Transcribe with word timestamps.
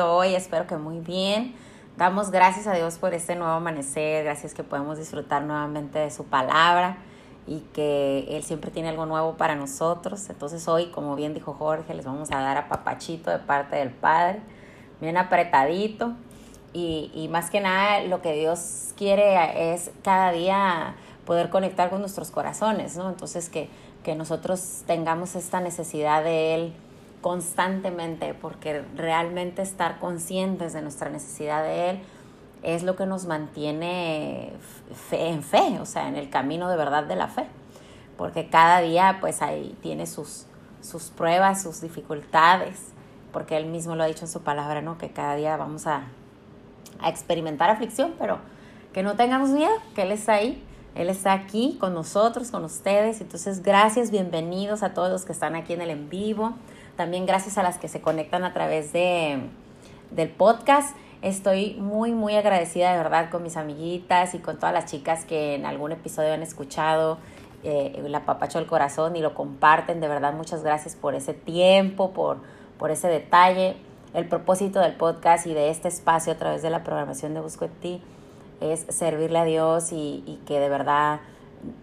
hoy? 0.00 0.34
Espero 0.34 0.66
que 0.66 0.76
muy 0.76 1.00
bien. 1.00 1.54
Damos 1.96 2.30
gracias 2.30 2.66
a 2.66 2.74
Dios 2.74 2.96
por 2.98 3.12
este 3.12 3.34
nuevo 3.34 3.52
amanecer, 3.54 4.24
gracias 4.24 4.54
que 4.54 4.62
podemos 4.62 4.98
disfrutar 4.98 5.42
nuevamente 5.42 5.98
de 5.98 6.10
su 6.10 6.24
palabra 6.24 6.98
y 7.46 7.60
que 7.72 8.26
Él 8.30 8.44
siempre 8.44 8.70
tiene 8.70 8.90
algo 8.90 9.04
nuevo 9.06 9.36
para 9.36 9.56
nosotros. 9.56 10.30
Entonces 10.30 10.68
hoy, 10.68 10.86
como 10.92 11.16
bien 11.16 11.34
dijo 11.34 11.54
Jorge, 11.54 11.94
les 11.94 12.04
vamos 12.04 12.30
a 12.30 12.40
dar 12.40 12.56
a 12.56 12.68
papachito 12.68 13.30
de 13.30 13.38
parte 13.38 13.76
del 13.76 13.90
Padre, 13.90 14.40
bien 15.00 15.16
apretadito. 15.16 16.12
Y, 16.72 17.10
y 17.14 17.28
más 17.28 17.50
que 17.50 17.60
nada 17.60 18.02
lo 18.02 18.22
que 18.22 18.32
Dios 18.34 18.92
quiere 18.96 19.72
es 19.72 19.90
cada 20.02 20.30
día 20.30 20.94
poder 21.24 21.50
conectar 21.50 21.90
con 21.90 22.00
nuestros 22.00 22.30
corazones, 22.30 22.96
¿no? 22.96 23.08
Entonces 23.08 23.48
que, 23.48 23.68
que 24.04 24.14
nosotros 24.14 24.84
tengamos 24.86 25.34
esta 25.34 25.60
necesidad 25.60 26.22
de 26.22 26.54
Él 26.54 26.72
constantemente, 27.20 28.34
porque 28.34 28.84
realmente 28.96 29.62
estar 29.62 29.98
conscientes 29.98 30.72
de 30.72 30.82
nuestra 30.82 31.10
necesidad 31.10 31.62
de 31.62 31.90
Él 31.90 32.00
es 32.62 32.82
lo 32.82 32.96
que 32.96 33.06
nos 33.06 33.26
mantiene 33.26 34.52
fe, 35.08 35.28
en 35.28 35.42
fe, 35.42 35.78
o 35.80 35.86
sea, 35.86 36.08
en 36.08 36.16
el 36.16 36.30
camino 36.30 36.68
de 36.68 36.76
verdad 36.76 37.04
de 37.04 37.16
la 37.16 37.28
fe, 37.28 37.46
porque 38.16 38.48
cada 38.48 38.80
día 38.80 39.18
pues 39.20 39.42
ahí 39.42 39.76
tiene 39.80 40.06
sus, 40.06 40.46
sus 40.80 41.04
pruebas, 41.04 41.62
sus 41.62 41.80
dificultades, 41.80 42.92
porque 43.32 43.56
Él 43.56 43.66
mismo 43.66 43.94
lo 43.94 44.04
ha 44.04 44.06
dicho 44.06 44.24
en 44.24 44.30
su 44.30 44.42
palabra, 44.42 44.80
¿no? 44.80 44.98
Que 44.98 45.10
cada 45.10 45.36
día 45.36 45.56
vamos 45.56 45.86
a, 45.86 46.04
a 47.00 47.08
experimentar 47.08 47.70
aflicción, 47.70 48.14
pero 48.18 48.38
que 48.92 49.02
no 49.02 49.16
tengamos 49.16 49.50
miedo, 49.50 49.72
que 49.94 50.02
Él 50.02 50.12
está 50.12 50.34
ahí, 50.34 50.62
Él 50.94 51.10
está 51.10 51.32
aquí 51.32 51.76
con 51.78 51.94
nosotros, 51.94 52.50
con 52.50 52.64
ustedes, 52.64 53.20
entonces 53.20 53.62
gracias, 53.62 54.10
bienvenidos 54.10 54.82
a 54.82 54.94
todos 54.94 55.10
los 55.10 55.24
que 55.24 55.32
están 55.32 55.54
aquí 55.54 55.74
en 55.74 55.82
el 55.82 55.90
en 55.90 56.08
vivo, 56.08 56.54
también 56.98 57.26
gracias 57.26 57.56
a 57.58 57.62
las 57.62 57.78
que 57.78 57.86
se 57.86 58.00
conectan 58.00 58.42
a 58.42 58.52
través 58.52 58.92
de, 58.92 59.38
del 60.10 60.30
podcast. 60.30 60.96
Estoy 61.22 61.74
muy, 61.74 62.10
muy 62.10 62.34
agradecida 62.34 62.90
de 62.90 62.98
verdad 62.98 63.30
con 63.30 63.44
mis 63.44 63.56
amiguitas 63.56 64.34
y 64.34 64.40
con 64.40 64.56
todas 64.56 64.74
las 64.74 64.86
chicas 64.86 65.24
que 65.24 65.54
en 65.54 65.64
algún 65.64 65.92
episodio 65.92 66.34
han 66.34 66.42
escuchado 66.42 67.18
eh, 67.62 68.04
la 68.08 68.24
papacho 68.24 68.58
del 68.58 68.66
corazón 68.66 69.14
y 69.14 69.20
lo 69.20 69.32
comparten. 69.32 70.00
De 70.00 70.08
verdad, 70.08 70.32
muchas 70.32 70.64
gracias 70.64 70.96
por 70.96 71.14
ese 71.14 71.34
tiempo, 71.34 72.10
por, 72.10 72.38
por 72.80 72.90
ese 72.90 73.06
detalle. 73.06 73.76
El 74.12 74.26
propósito 74.26 74.80
del 74.80 74.94
podcast 74.94 75.46
y 75.46 75.54
de 75.54 75.70
este 75.70 75.86
espacio 75.86 76.32
a 76.32 76.36
través 76.36 76.62
de 76.62 76.70
la 76.70 76.82
programación 76.82 77.32
de 77.32 77.38
Busco 77.38 77.66
en 77.66 77.72
Ti 77.74 78.02
es 78.60 78.86
servirle 78.88 79.38
a 79.38 79.44
Dios 79.44 79.92
y, 79.92 80.24
y 80.26 80.40
que 80.48 80.58
de 80.58 80.68
verdad 80.68 81.20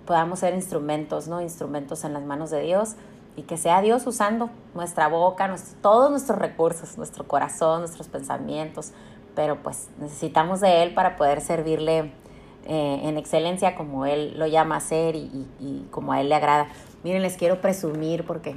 podamos 0.06 0.40
ser 0.40 0.54
instrumentos, 0.56 1.30
¿no? 1.30 1.40
Instrumentos 1.40 2.04
en 2.04 2.12
las 2.12 2.24
manos 2.24 2.50
de 2.52 2.60
Dios 2.64 2.98
y 3.36 3.44
que 3.44 3.58
sea 3.58 3.82
Dios 3.82 4.08
usando 4.08 4.50
nuestra 4.74 5.08
boca, 5.08 5.54
todos 5.82 6.10
nuestros 6.10 6.40
recursos, 6.40 6.98
nuestro 6.98 7.28
corazón, 7.28 7.82
nuestros 7.82 8.08
pensamientos, 8.08 8.92
pero 9.36 9.62
pues 9.62 9.90
necesitamos 10.00 10.62
de 10.62 10.84
Él 10.84 10.94
para 10.94 11.18
poder 11.18 11.42
servirle 11.42 12.12
eh, 12.68 13.02
en 13.04 13.18
excelencia 13.18 13.76
como 13.76 14.06
Él 14.06 14.38
lo 14.38 14.48
llama 14.48 14.76
a 14.76 14.78
hacer 14.78 15.16
y, 15.16 15.48
y, 15.60 15.88
como 15.92 16.14
a 16.14 16.22
Él 16.22 16.30
le 16.30 16.36
agrada. 16.36 16.68
Miren, 17.04 17.22
les 17.22 17.36
quiero 17.36 17.60
presumir 17.62 18.26
porque 18.26 18.56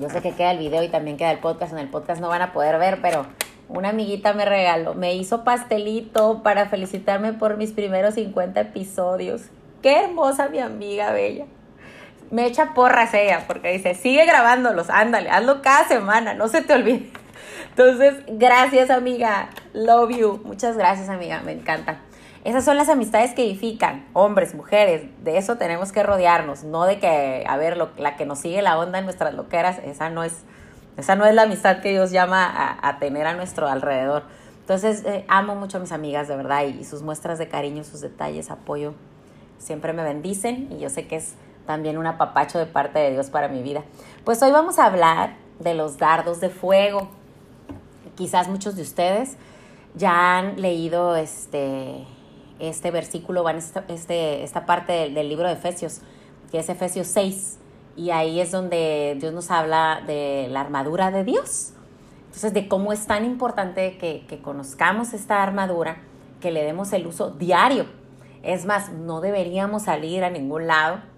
yo 0.00 0.08
sé 0.08 0.22
que 0.22 0.32
queda 0.32 0.52
el 0.52 0.58
video 0.58 0.82
y 0.82 0.88
también 0.88 1.16
queda 1.16 1.32
el 1.32 1.40
podcast, 1.40 1.72
en 1.72 1.80
el 1.80 1.88
podcast 1.88 2.20
no 2.20 2.28
van 2.28 2.42
a 2.42 2.52
poder 2.52 2.78
ver, 2.78 3.00
pero 3.02 3.26
una 3.68 3.88
amiguita 3.88 4.32
me 4.32 4.44
regaló, 4.44 4.94
me 4.94 5.14
hizo 5.14 5.42
pastelito 5.42 6.42
para 6.42 6.66
felicitarme 6.66 7.32
por 7.32 7.56
mis 7.56 7.72
primeros 7.72 8.14
50 8.14 8.60
episodios. 8.60 9.42
Qué 9.82 10.04
hermosa 10.04 10.48
mi 10.48 10.60
amiga 10.60 11.10
bella 11.12 11.46
me 12.30 12.46
echa 12.46 12.74
porras 12.74 13.12
ella, 13.14 13.44
porque 13.46 13.72
dice, 13.72 13.94
sigue 13.94 14.24
grabándolos, 14.24 14.88
ándale, 14.90 15.30
hazlo 15.30 15.62
cada 15.62 15.86
semana, 15.86 16.34
no 16.34 16.48
se 16.48 16.62
te 16.62 16.74
olvide. 16.74 17.10
Entonces, 17.70 18.22
gracias 18.28 18.90
amiga, 18.90 19.50
love 19.72 20.10
you, 20.10 20.40
muchas 20.44 20.76
gracias 20.76 21.08
amiga, 21.08 21.40
me 21.44 21.52
encanta. 21.52 22.00
Esas 22.44 22.64
son 22.64 22.76
las 22.76 22.88
amistades 22.88 23.34
que 23.34 23.44
edifican, 23.44 24.06
hombres, 24.14 24.54
mujeres, 24.54 25.02
de 25.22 25.36
eso 25.36 25.56
tenemos 25.56 25.92
que 25.92 26.02
rodearnos, 26.02 26.64
no 26.64 26.84
de 26.84 26.98
que, 26.98 27.44
a 27.46 27.56
ver, 27.56 27.76
lo, 27.76 27.90
la 27.98 28.16
que 28.16 28.24
nos 28.24 28.38
sigue 28.38 28.62
la 28.62 28.78
onda 28.78 28.98
en 28.98 29.04
nuestras 29.04 29.34
loqueras, 29.34 29.78
esa 29.84 30.08
no 30.08 30.24
es, 30.24 30.44
esa 30.96 31.16
no 31.16 31.26
es 31.26 31.34
la 31.34 31.42
amistad 31.42 31.80
que 31.80 31.90
Dios 31.90 32.12
llama 32.12 32.78
a, 32.80 32.98
tener 32.98 33.26
a 33.26 33.34
nuestro 33.34 33.68
alrededor. 33.68 34.22
Entonces, 34.60 35.04
eh, 35.04 35.24
amo 35.28 35.54
mucho 35.54 35.76
a 35.76 35.80
mis 35.80 35.92
amigas, 35.92 36.28
de 36.28 36.36
verdad, 36.36 36.64
y, 36.64 36.80
y 36.80 36.84
sus 36.84 37.02
muestras 37.02 37.38
de 37.38 37.48
cariño, 37.48 37.84
sus 37.84 38.00
detalles, 38.00 38.50
apoyo, 38.50 38.94
siempre 39.58 39.92
me 39.92 40.02
bendicen 40.02 40.68
y 40.70 40.78
yo 40.78 40.88
sé 40.88 41.06
que 41.06 41.16
es 41.16 41.34
también 41.70 41.98
un 41.98 42.06
apapacho 42.08 42.58
de 42.58 42.66
parte 42.66 42.98
de 42.98 43.12
Dios 43.12 43.30
para 43.30 43.46
mi 43.46 43.62
vida. 43.62 43.84
Pues 44.24 44.42
hoy 44.42 44.50
vamos 44.50 44.80
a 44.80 44.86
hablar 44.86 45.36
de 45.60 45.74
los 45.74 45.98
dardos 45.98 46.40
de 46.40 46.50
fuego. 46.50 47.08
Quizás 48.16 48.48
muchos 48.48 48.74
de 48.74 48.82
ustedes 48.82 49.36
ya 49.94 50.36
han 50.36 50.60
leído 50.60 51.14
este, 51.14 52.04
este 52.58 52.90
versículo, 52.90 53.48
esta, 53.48 53.84
este, 53.86 54.42
esta 54.42 54.66
parte 54.66 55.10
del, 55.10 55.28
libro 55.28 55.46
de 55.46 55.52
Efesios, 55.52 56.00
que 56.50 56.58
es 56.58 56.68
Efesios 56.68 57.06
6, 57.06 57.60
y 57.96 58.10
ahí 58.10 58.40
es 58.40 58.50
donde 58.50 59.16
Dios 59.20 59.32
nos 59.32 59.52
habla 59.52 60.02
de 60.04 60.48
la 60.50 60.62
armadura 60.62 61.12
de 61.12 61.22
Dios. 61.22 61.74
Entonces, 62.26 62.52
de 62.52 62.66
cómo 62.66 62.92
es 62.92 63.06
tan 63.06 63.24
importante 63.24 63.96
que 63.96 64.40
conozcamos 64.42 65.12
esta 65.12 65.40
armadura, 65.40 65.98
que 66.40 66.50
le 66.50 66.64
demos 66.64 66.92
el 66.92 67.06
uso 67.06 67.30
diario. 67.30 67.86
Es 68.42 68.66
más, 68.66 68.90
no 68.90 69.20
deberíamos 69.20 69.84
salir 69.84 70.24
a 70.24 70.30
ningún 70.30 70.66
lado 70.66 71.08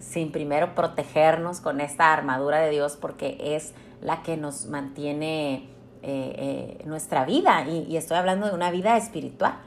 sin 0.00 0.32
primero 0.32 0.74
protegernos 0.74 1.60
con 1.60 1.80
esta 1.80 2.12
armadura 2.12 2.58
de 2.60 2.70
Dios 2.70 2.96
porque 3.00 3.36
es 3.56 3.74
la 4.00 4.22
que 4.22 4.36
nos 4.36 4.66
mantiene 4.66 5.68
eh, 6.02 6.78
eh, 6.82 6.82
nuestra 6.86 7.24
vida. 7.24 7.66
Y, 7.68 7.96
estoy 7.96 8.16
hablando 8.16 8.46
de 8.46 8.54
una 8.54 8.70
vida 8.70 8.96
espiritual 8.96 9.58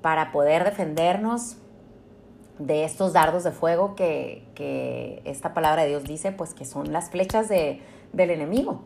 para 0.00 0.32
poder 0.32 0.64
defendernos 0.64 1.56
de 2.58 2.84
estos 2.84 3.12
dardos 3.12 3.44
de 3.44 3.52
fuego 3.52 3.94
que, 3.94 4.48
que, 4.54 5.20
esta 5.26 5.52
palabra 5.52 5.82
de 5.82 5.90
Dios 5.90 6.04
dice 6.04 6.32
pues 6.32 6.54
que 6.54 6.64
son 6.64 6.92
las 6.92 7.10
flechas 7.10 7.48
de, 7.48 7.82
del 8.12 8.30
enemigo. 8.30 8.82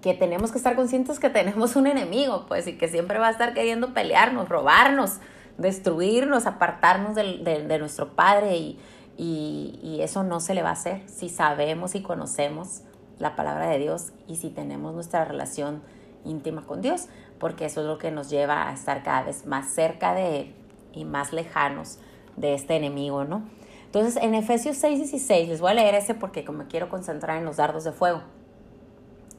Que 0.00 0.14
tenemos 0.14 0.50
que 0.50 0.58
estar 0.58 0.74
conscientes 0.74 1.20
que 1.20 1.30
tenemos 1.30 1.76
un 1.76 1.86
enemigo 1.86 2.46
pues 2.48 2.66
y 2.66 2.78
que 2.78 2.88
siempre 2.88 3.18
va 3.18 3.28
a 3.28 3.30
estar 3.30 3.52
queriendo 3.52 3.92
pelearnos, 3.92 4.48
robarnos, 4.48 5.18
destruirnos, 5.58 6.46
apartarnos 6.46 7.14
de, 7.14 7.38
de, 7.38 7.66
de 7.66 7.78
nuestro 7.78 8.14
Padre 8.14 8.56
y, 8.56 8.78
y, 9.16 9.78
y, 9.82 10.02
eso 10.02 10.22
no 10.22 10.40
se 10.40 10.54
le 10.54 10.62
va 10.62 10.70
a 10.70 10.72
hacer 10.72 11.02
si 11.06 11.28
sabemos 11.28 11.94
y 11.94 12.02
conocemos 12.02 12.80
la 13.18 13.36
palabra 13.36 13.68
de 13.68 13.78
Dios 13.78 14.12
y 14.26 14.36
si 14.36 14.50
tenemos 14.50 14.94
nuestra 14.94 15.24
relación 15.24 15.82
íntima 16.24 16.62
con 16.66 16.80
Dios, 16.80 17.06
porque 17.38 17.66
eso 17.66 17.80
es 17.80 17.86
lo 17.86 17.98
que 17.98 18.10
nos 18.10 18.30
lleva 18.30 18.68
a 18.68 18.72
estar 18.72 19.02
cada 19.02 19.22
vez 19.22 19.46
más 19.46 19.68
cerca 19.68 20.14
de 20.14 20.40
Él 20.40 20.54
y 20.92 21.04
más 21.04 21.32
lejanos 21.32 21.98
de 22.36 22.54
este 22.54 22.76
enemigo, 22.76 23.24
¿no? 23.24 23.42
Entonces, 23.86 24.22
en 24.22 24.34
Efesios 24.34 24.76
6, 24.78 24.98
16, 25.00 25.48
les 25.48 25.60
voy 25.60 25.72
a 25.72 25.74
leer 25.74 25.94
ese 25.94 26.14
porque 26.14 26.44
como 26.44 26.64
quiero 26.64 26.88
concentrar 26.88 27.36
en 27.36 27.44
los 27.44 27.58
dardos 27.58 27.84
de 27.84 27.92
fuego, 27.92 28.22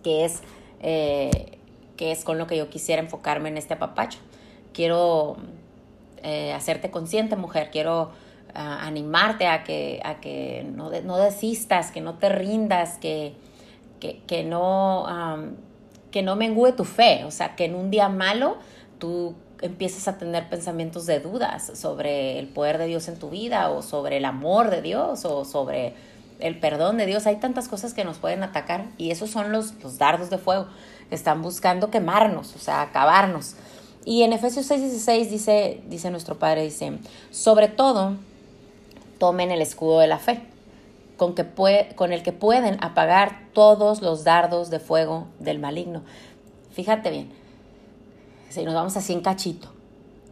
que 0.03 0.25
es, 0.25 0.41
eh, 0.79 1.57
que 1.97 2.11
es 2.11 2.23
con 2.23 2.37
lo 2.37 2.45
que 2.45 2.57
yo 2.57 2.69
quisiera 2.69 3.01
enfocarme 3.01 3.49
en 3.49 3.57
este 3.57 3.73
apapacho. 3.73 4.19
Quiero 4.71 5.37
eh, 6.21 6.53
hacerte 6.53 6.91
consciente, 6.91 7.35
mujer, 7.35 7.69
quiero 7.71 8.11
a 8.53 8.85
animarte 8.85 9.47
a 9.47 9.63
que, 9.63 10.01
a 10.03 10.15
que 10.19 10.65
no, 10.75 10.91
no, 11.03 11.17
desistas, 11.17 11.91
que 11.91 12.01
no 12.01 12.15
te 12.15 12.29
rindas, 12.29 12.97
que, 12.97 13.33
que, 13.99 14.21
que 14.27 14.43
no, 14.43 15.05
que 16.11 16.21
no 16.21 16.35
mengue 16.35 16.71
tu 16.73 16.85
fe, 16.85 17.23
o 17.25 17.31
sea, 17.31 17.55
que 17.55 17.65
en 17.65 17.75
un 17.75 17.89
día 17.89 18.09
malo 18.09 18.57
tú 18.99 19.35
empieces 19.61 20.07
a 20.07 20.17
tener 20.17 20.49
pensamientos 20.49 21.05
de 21.05 21.19
dudas 21.19 21.71
sobre 21.75 22.37
el 22.37 22.47
poder 22.49 22.77
de 22.77 22.85
Dios 22.85 23.07
en 23.07 23.17
tu 23.17 23.29
vida 23.29 23.69
o 23.69 23.81
sobre 23.81 24.17
el 24.17 24.25
amor 24.25 24.69
de 24.69 24.81
Dios 24.81 25.23
o 25.25 25.45
sobre 25.45 25.93
el 26.39 26.59
perdón 26.59 26.97
de 26.97 27.05
Dios. 27.05 27.25
Hay 27.25 27.37
tantas 27.37 27.69
cosas 27.69 27.93
que 27.93 28.03
nos 28.03 28.17
pueden 28.17 28.43
atacar 28.43 28.85
y 28.97 29.11
esos 29.11 29.31
son 29.31 29.51
los, 29.51 29.73
los 29.81 29.97
dardos 29.97 30.29
de 30.29 30.37
fuego 30.37 30.67
que 31.09 31.15
están 31.15 31.41
buscando 31.41 31.89
quemarnos, 31.89 32.55
o 32.55 32.59
sea, 32.59 32.81
acabarnos. 32.81 33.55
Y 34.05 34.23
en 34.23 34.33
Efesios 34.33 34.69
6:16 34.69 35.29
dice, 35.29 35.81
dice 35.87 36.11
nuestro 36.11 36.37
Padre, 36.37 36.63
dice, 36.63 36.99
sobre 37.31 37.69
todo, 37.69 38.17
tomen 39.23 39.51
el 39.51 39.61
escudo 39.61 40.01
de 40.01 40.07
la 40.07 40.19
fe, 40.19 40.41
con, 41.15 41.33
que 41.33 41.45
puede, 41.45 41.95
con 41.95 42.11
el 42.11 42.23
que 42.23 42.33
pueden 42.33 42.77
apagar 42.83 43.39
todos 43.53 44.01
los 44.01 44.25
dardos 44.25 44.69
de 44.69 44.81
fuego 44.81 45.27
del 45.39 45.59
maligno. 45.59 46.01
Fíjate 46.73 47.09
bien, 47.09 47.29
si 48.49 48.65
nos 48.65 48.73
vamos 48.73 48.97
así 48.97 49.13
en 49.13 49.21
cachito, 49.21 49.69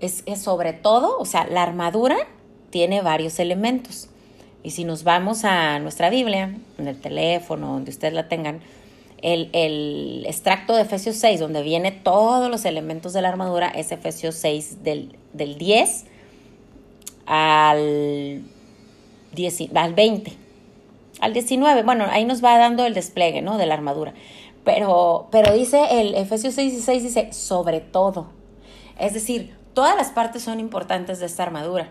es, 0.01 0.23
es 0.25 0.41
sobre 0.41 0.73
todo, 0.73 1.17
o 1.19 1.23
sea, 1.23 1.47
la 1.47 1.63
armadura 1.63 2.17
tiene 2.69 3.01
varios 3.01 3.39
elementos. 3.39 4.09
Y 4.61 4.71
si 4.71 4.83
nos 4.83 5.05
vamos 5.05 5.45
a 5.45 5.79
nuestra 5.79 6.09
Biblia, 6.09 6.53
en 6.77 6.87
el 6.89 6.99
teléfono, 6.99 7.67
donde 7.67 7.91
ustedes 7.91 8.13
la 8.13 8.27
tengan, 8.27 8.59
el, 9.21 9.51
el, 9.53 10.25
extracto 10.27 10.75
de 10.75 10.81
Efesios 10.81 11.15
6, 11.15 11.39
donde 11.39 11.61
viene 11.61 11.93
todos 11.93 12.51
los 12.51 12.65
elementos 12.65 13.13
de 13.13 13.21
la 13.21 13.29
armadura, 13.29 13.69
es 13.69 13.93
Efesios 13.93 14.35
6 14.35 14.83
del, 14.83 15.17
del 15.31 15.57
10 15.57 16.07
al 17.25 18.43
al 19.75 19.93
20, 19.93 20.33
al 21.19 21.33
19, 21.33 21.83
bueno, 21.83 22.05
ahí 22.09 22.25
nos 22.25 22.43
va 22.43 22.57
dando 22.57 22.85
el 22.85 22.93
despliegue, 22.93 23.41
¿no? 23.41 23.57
De 23.57 23.65
la 23.65 23.75
armadura. 23.75 24.13
Pero, 24.63 25.27
pero 25.31 25.53
dice 25.53 26.01
el 26.01 26.15
Efesios 26.15 26.57
6:16, 26.57 27.01
dice, 27.01 27.33
sobre 27.33 27.79
todo. 27.79 28.27
Es 28.99 29.13
decir, 29.13 29.55
todas 29.73 29.95
las 29.95 30.09
partes 30.09 30.43
son 30.43 30.59
importantes 30.59 31.19
de 31.19 31.25
esta 31.25 31.43
armadura, 31.43 31.89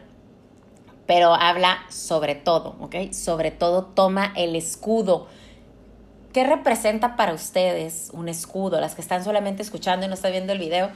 pero 1.06 1.34
habla 1.34 1.78
sobre 1.88 2.34
todo, 2.34 2.76
¿ok? 2.80 3.12
Sobre 3.12 3.50
todo 3.50 3.84
toma 3.84 4.32
el 4.36 4.54
escudo. 4.54 5.26
¿Qué 6.32 6.44
representa 6.44 7.16
para 7.16 7.34
ustedes 7.34 8.10
un 8.12 8.28
escudo? 8.28 8.80
Las 8.80 8.94
que 8.94 9.00
están 9.00 9.24
solamente 9.24 9.62
escuchando 9.62 10.06
y 10.06 10.08
no 10.08 10.14
están 10.14 10.30
viendo 10.30 10.52
el 10.52 10.60
video, 10.60 10.90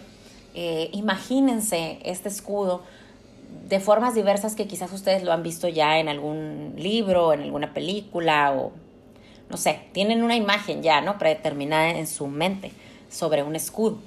eh, 0.55 0.91
imagínense 0.93 1.99
este 2.05 2.29
escudo 2.29 2.83
de 3.69 3.81
formas 3.81 4.15
diversas 4.15 4.55
que 4.55 4.67
quizás 4.67 4.93
ustedes 4.93 5.23
lo 5.23 5.33
han 5.33 5.43
visto 5.43 5.69
ya 5.69 5.99
en 5.99 6.09
algún 6.09 6.75
libro, 6.77 7.33
en 7.33 7.43
alguna 7.43 7.73
película 7.73 8.53
o 8.53 8.73
no 9.49 9.57
sé, 9.57 9.81
tienen 9.93 10.23
una 10.23 10.37
imagen 10.37 10.83
ya, 10.83 11.01
¿no? 11.01 11.19
Predeterminada 11.19 11.91
en 11.91 12.07
su 12.07 12.27
mente 12.27 12.73
sobre 13.09 13.43
un 13.43 13.57
escudo. 13.57 13.99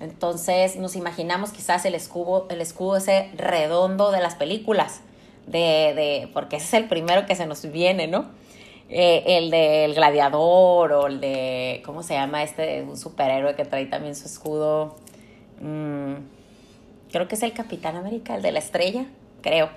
Entonces 0.00 0.76
nos 0.76 0.96
imaginamos 0.96 1.50
quizás 1.50 1.84
el 1.84 1.94
escudo, 1.94 2.46
el 2.50 2.60
escudo 2.60 2.96
ese 2.96 3.30
redondo 3.36 4.10
de 4.10 4.20
las 4.20 4.34
películas, 4.34 5.00
de, 5.46 5.58
de, 5.94 6.30
porque 6.32 6.56
ese 6.56 6.66
es 6.66 6.74
el 6.74 6.88
primero 6.88 7.26
que 7.26 7.34
se 7.34 7.46
nos 7.46 7.70
viene, 7.70 8.06
¿no? 8.06 8.26
Eh, 8.90 9.38
el 9.38 9.50
del 9.50 9.94
gladiador 9.94 10.92
o 10.92 11.06
el 11.08 11.20
de, 11.20 11.82
¿cómo 11.84 12.02
se 12.02 12.14
llama 12.14 12.42
este? 12.42 12.82
Un 12.82 12.96
superhéroe 12.96 13.54
que 13.54 13.64
trae 13.64 13.86
también 13.86 14.14
su 14.14 14.26
escudo. 14.26 14.96
Mm, 15.60 16.14
creo 17.10 17.28
que 17.28 17.34
es 17.34 17.42
el 17.42 17.52
Capitán 17.52 17.96
América, 17.96 18.34
el 18.36 18.42
de 18.42 18.52
la 18.52 18.58
estrella, 18.58 19.06
creo. 19.42 19.70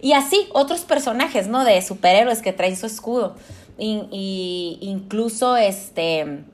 Y 0.00 0.12
así 0.12 0.48
otros 0.52 0.80
personajes, 0.82 1.48
¿no? 1.48 1.64
De 1.64 1.80
superhéroes 1.80 2.42
que 2.42 2.52
traen 2.52 2.76
su 2.76 2.86
escudo. 2.86 3.36
Y, 3.78 4.78
incluso 4.80 5.56
este 5.56 6.44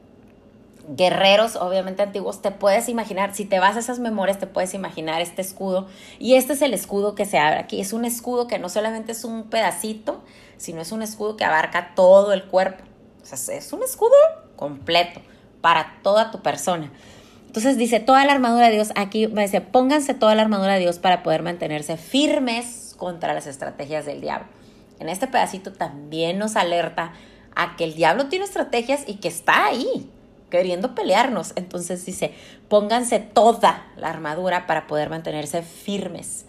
guerreros, 0.96 1.54
obviamente 1.54 2.02
antiguos, 2.02 2.42
te 2.42 2.50
puedes 2.50 2.88
imaginar, 2.88 3.32
si 3.34 3.44
te 3.44 3.60
vas 3.60 3.76
a 3.76 3.78
esas 3.78 4.00
memorias, 4.00 4.40
te 4.40 4.48
puedes 4.48 4.74
imaginar 4.74 5.20
este 5.20 5.42
escudo. 5.42 5.86
Y 6.18 6.34
este 6.34 6.54
es 6.54 6.62
el 6.62 6.74
escudo 6.74 7.14
que 7.14 7.26
se 7.26 7.38
abre 7.38 7.60
aquí. 7.60 7.80
Es 7.80 7.92
un 7.92 8.04
escudo 8.04 8.48
que 8.48 8.58
no 8.58 8.68
solamente 8.68 9.12
es 9.12 9.24
un 9.24 9.44
pedacito, 9.44 10.20
sino 10.56 10.80
es 10.80 10.90
un 10.90 11.02
escudo 11.02 11.36
que 11.36 11.44
abarca 11.44 11.94
todo 11.94 12.32
el 12.32 12.44
cuerpo. 12.44 12.82
O 13.22 13.26
sea, 13.26 13.56
es 13.56 13.72
un 13.72 13.82
escudo 13.82 14.14
completo 14.56 15.20
para 15.60 15.98
toda 16.02 16.30
tu 16.30 16.42
persona. 16.42 16.90
Entonces 17.50 17.76
dice, 17.76 17.98
toda 17.98 18.24
la 18.24 18.32
armadura 18.32 18.68
de 18.68 18.74
Dios, 18.74 18.92
aquí 18.94 19.26
dice, 19.26 19.60
pónganse 19.60 20.14
toda 20.14 20.36
la 20.36 20.42
armadura 20.42 20.74
de 20.74 20.78
Dios 20.78 21.00
para 21.00 21.24
poder 21.24 21.42
mantenerse 21.42 21.96
firmes 21.96 22.94
contra 22.96 23.34
las 23.34 23.48
estrategias 23.48 24.06
del 24.06 24.20
diablo. 24.20 24.46
En 25.00 25.08
este 25.08 25.26
pedacito 25.26 25.72
también 25.72 26.38
nos 26.38 26.54
alerta 26.54 27.12
a 27.56 27.74
que 27.74 27.82
el 27.82 27.94
diablo 27.94 28.28
tiene 28.28 28.44
estrategias 28.44 29.02
y 29.08 29.14
que 29.14 29.26
está 29.26 29.66
ahí, 29.66 30.08
queriendo 30.48 30.94
pelearnos. 30.94 31.52
Entonces 31.56 32.06
dice, 32.06 32.32
pónganse 32.68 33.18
toda 33.18 33.84
la 33.96 34.10
armadura 34.10 34.68
para 34.68 34.86
poder 34.86 35.10
mantenerse 35.10 35.62
firmes 35.62 36.44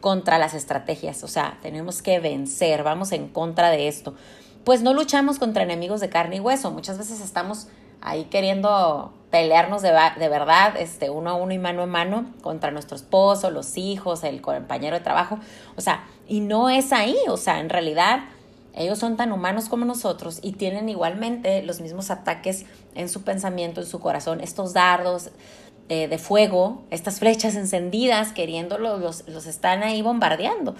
contra 0.00 0.38
las 0.38 0.54
estrategias. 0.54 1.22
O 1.22 1.28
sea, 1.28 1.56
tenemos 1.62 2.02
que 2.02 2.18
vencer, 2.18 2.82
vamos 2.82 3.12
en 3.12 3.28
contra 3.28 3.70
de 3.70 3.86
esto. 3.86 4.16
Pues 4.64 4.82
no 4.82 4.92
luchamos 4.92 5.38
contra 5.38 5.62
enemigos 5.62 6.00
de 6.00 6.08
carne 6.08 6.38
y 6.38 6.40
hueso. 6.40 6.72
Muchas 6.72 6.98
veces 6.98 7.20
estamos 7.20 7.68
ahí 8.06 8.24
queriendo 8.26 9.12
pelearnos 9.30 9.82
de, 9.82 9.90
de, 9.90 10.28
verdad, 10.28 10.76
este, 10.78 11.10
uno 11.10 11.30
a 11.30 11.34
uno 11.34 11.52
y 11.52 11.58
mano 11.58 11.82
a 11.82 11.86
mano 11.86 12.26
contra 12.40 12.70
nuestro 12.70 12.96
esposo, 12.96 13.50
los 13.50 13.76
hijos, 13.76 14.22
el 14.22 14.40
compañero 14.40 14.96
de 14.96 15.02
trabajo. 15.02 15.38
O 15.76 15.80
sea, 15.80 16.04
y 16.28 16.40
no 16.40 16.70
es 16.70 16.92
ahí, 16.92 17.16
o 17.28 17.36
sea, 17.36 17.58
en 17.58 17.68
realidad 17.68 18.20
ellos 18.74 18.98
son 18.98 19.16
tan 19.16 19.32
humanos 19.32 19.68
como 19.68 19.84
nosotros 19.84 20.38
y 20.40 20.52
tienen 20.52 20.88
igualmente 20.88 21.62
los 21.64 21.80
mismos 21.80 22.10
ataques 22.10 22.64
en 22.94 23.08
su 23.08 23.24
pensamiento, 23.24 23.80
en 23.80 23.86
su 23.86 23.98
corazón, 23.98 24.40
estos 24.40 24.72
dardos 24.72 25.30
eh, 25.88 26.06
de 26.06 26.18
fuego, 26.18 26.84
estas 26.90 27.18
flechas 27.18 27.56
encendidas, 27.56 28.32
queriéndolos, 28.32 29.24
los, 29.26 29.46
están 29.46 29.82
ahí 29.82 30.00
bombardeando. 30.00 30.76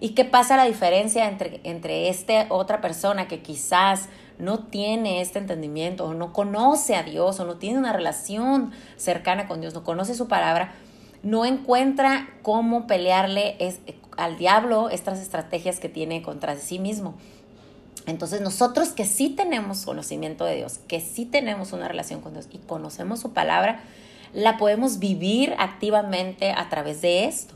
¿Y 0.00 0.10
qué 0.10 0.24
pasa 0.24 0.56
la 0.56 0.64
diferencia 0.64 1.28
entre, 1.28 1.60
entre 1.62 2.08
esta 2.08 2.46
otra 2.48 2.80
persona 2.80 3.28
que 3.28 3.40
quizás 3.40 4.08
no 4.38 4.58
tiene 4.60 5.20
este 5.20 5.38
entendimiento 5.38 6.04
o 6.04 6.14
no 6.14 6.32
conoce 6.32 6.94
a 6.94 7.02
Dios 7.02 7.40
o 7.40 7.44
no 7.44 7.56
tiene 7.56 7.78
una 7.78 7.92
relación 7.92 8.72
cercana 8.96 9.48
con 9.48 9.60
Dios, 9.60 9.74
no 9.74 9.84
conoce 9.84 10.14
su 10.14 10.28
palabra, 10.28 10.72
no 11.22 11.44
encuentra 11.44 12.28
cómo 12.42 12.86
pelearle 12.86 13.56
al 14.16 14.38
diablo 14.38 14.90
estas 14.90 15.20
estrategias 15.20 15.80
que 15.80 15.88
tiene 15.88 16.22
contra 16.22 16.56
sí 16.56 16.78
mismo. 16.78 17.14
Entonces 18.06 18.40
nosotros 18.40 18.90
que 18.90 19.04
sí 19.04 19.30
tenemos 19.30 19.84
conocimiento 19.84 20.44
de 20.44 20.56
Dios, 20.56 20.78
que 20.86 21.00
sí 21.00 21.24
tenemos 21.24 21.72
una 21.72 21.88
relación 21.88 22.20
con 22.20 22.34
Dios 22.34 22.46
y 22.52 22.58
conocemos 22.58 23.20
su 23.20 23.32
palabra, 23.32 23.80
la 24.32 24.58
podemos 24.58 24.98
vivir 24.98 25.54
activamente 25.58 26.52
a 26.52 26.68
través 26.68 27.00
de 27.02 27.24
esto. 27.24 27.54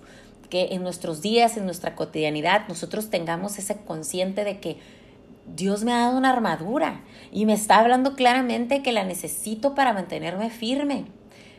Que 0.49 0.75
en 0.75 0.83
nuestros 0.83 1.23
días, 1.23 1.57
en 1.57 1.65
nuestra 1.65 1.95
cotidianidad, 1.95 2.67
nosotros 2.67 3.09
tengamos 3.09 3.57
ese 3.59 3.77
consciente 3.77 4.43
de 4.43 4.59
que 4.59 4.79
Dios 5.47 5.85
me 5.85 5.93
ha 5.93 5.99
dado 5.99 6.19
una 6.19 6.31
armadura 6.31 7.03
y 7.33 7.47
me 7.47 7.53
está 7.53 7.79
hablando 7.79 8.15
claramente 8.15 8.83
que 8.83 8.93
la 8.93 9.05
necesito 9.05 9.75
para 9.75 9.93
mantenerme 9.93 10.51
firme 10.51 11.07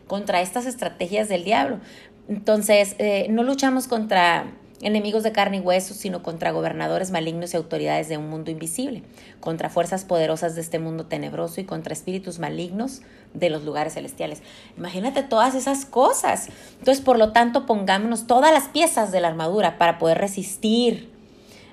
contra 0.07 0.41
estas 0.41 0.65
estrategias 0.65 1.29
del 1.29 1.43
diablo. 1.43 1.79
Entonces, 2.27 2.95
eh, 2.99 3.27
no 3.29 3.43
luchamos 3.43 3.87
contra 3.87 4.45
enemigos 4.81 5.23
de 5.23 5.31
carne 5.31 5.57
y 5.57 5.59
hueso, 5.59 5.93
sino 5.93 6.23
contra 6.23 6.51
gobernadores 6.51 7.11
malignos 7.11 7.53
y 7.53 7.57
autoridades 7.57 8.09
de 8.09 8.17
un 8.17 8.29
mundo 8.29 8.51
invisible, 8.51 9.03
contra 9.39 9.69
fuerzas 9.69 10.05
poderosas 10.05 10.55
de 10.55 10.61
este 10.61 10.79
mundo 10.79 11.05
tenebroso 11.05 11.61
y 11.61 11.65
contra 11.65 11.93
espíritus 11.93 12.39
malignos 12.39 13.01
de 13.33 13.49
los 13.49 13.63
lugares 13.63 13.93
celestiales. 13.93 14.41
Imagínate 14.77 15.23
todas 15.23 15.55
esas 15.55 15.85
cosas. 15.85 16.49
Entonces, 16.79 17.03
por 17.03 17.17
lo 17.17 17.31
tanto, 17.31 17.65
pongámonos 17.65 18.27
todas 18.27 18.51
las 18.51 18.67
piezas 18.69 19.11
de 19.11 19.21
la 19.21 19.27
armadura 19.27 19.77
para 19.77 19.97
poder 19.97 20.17
resistir 20.17 21.10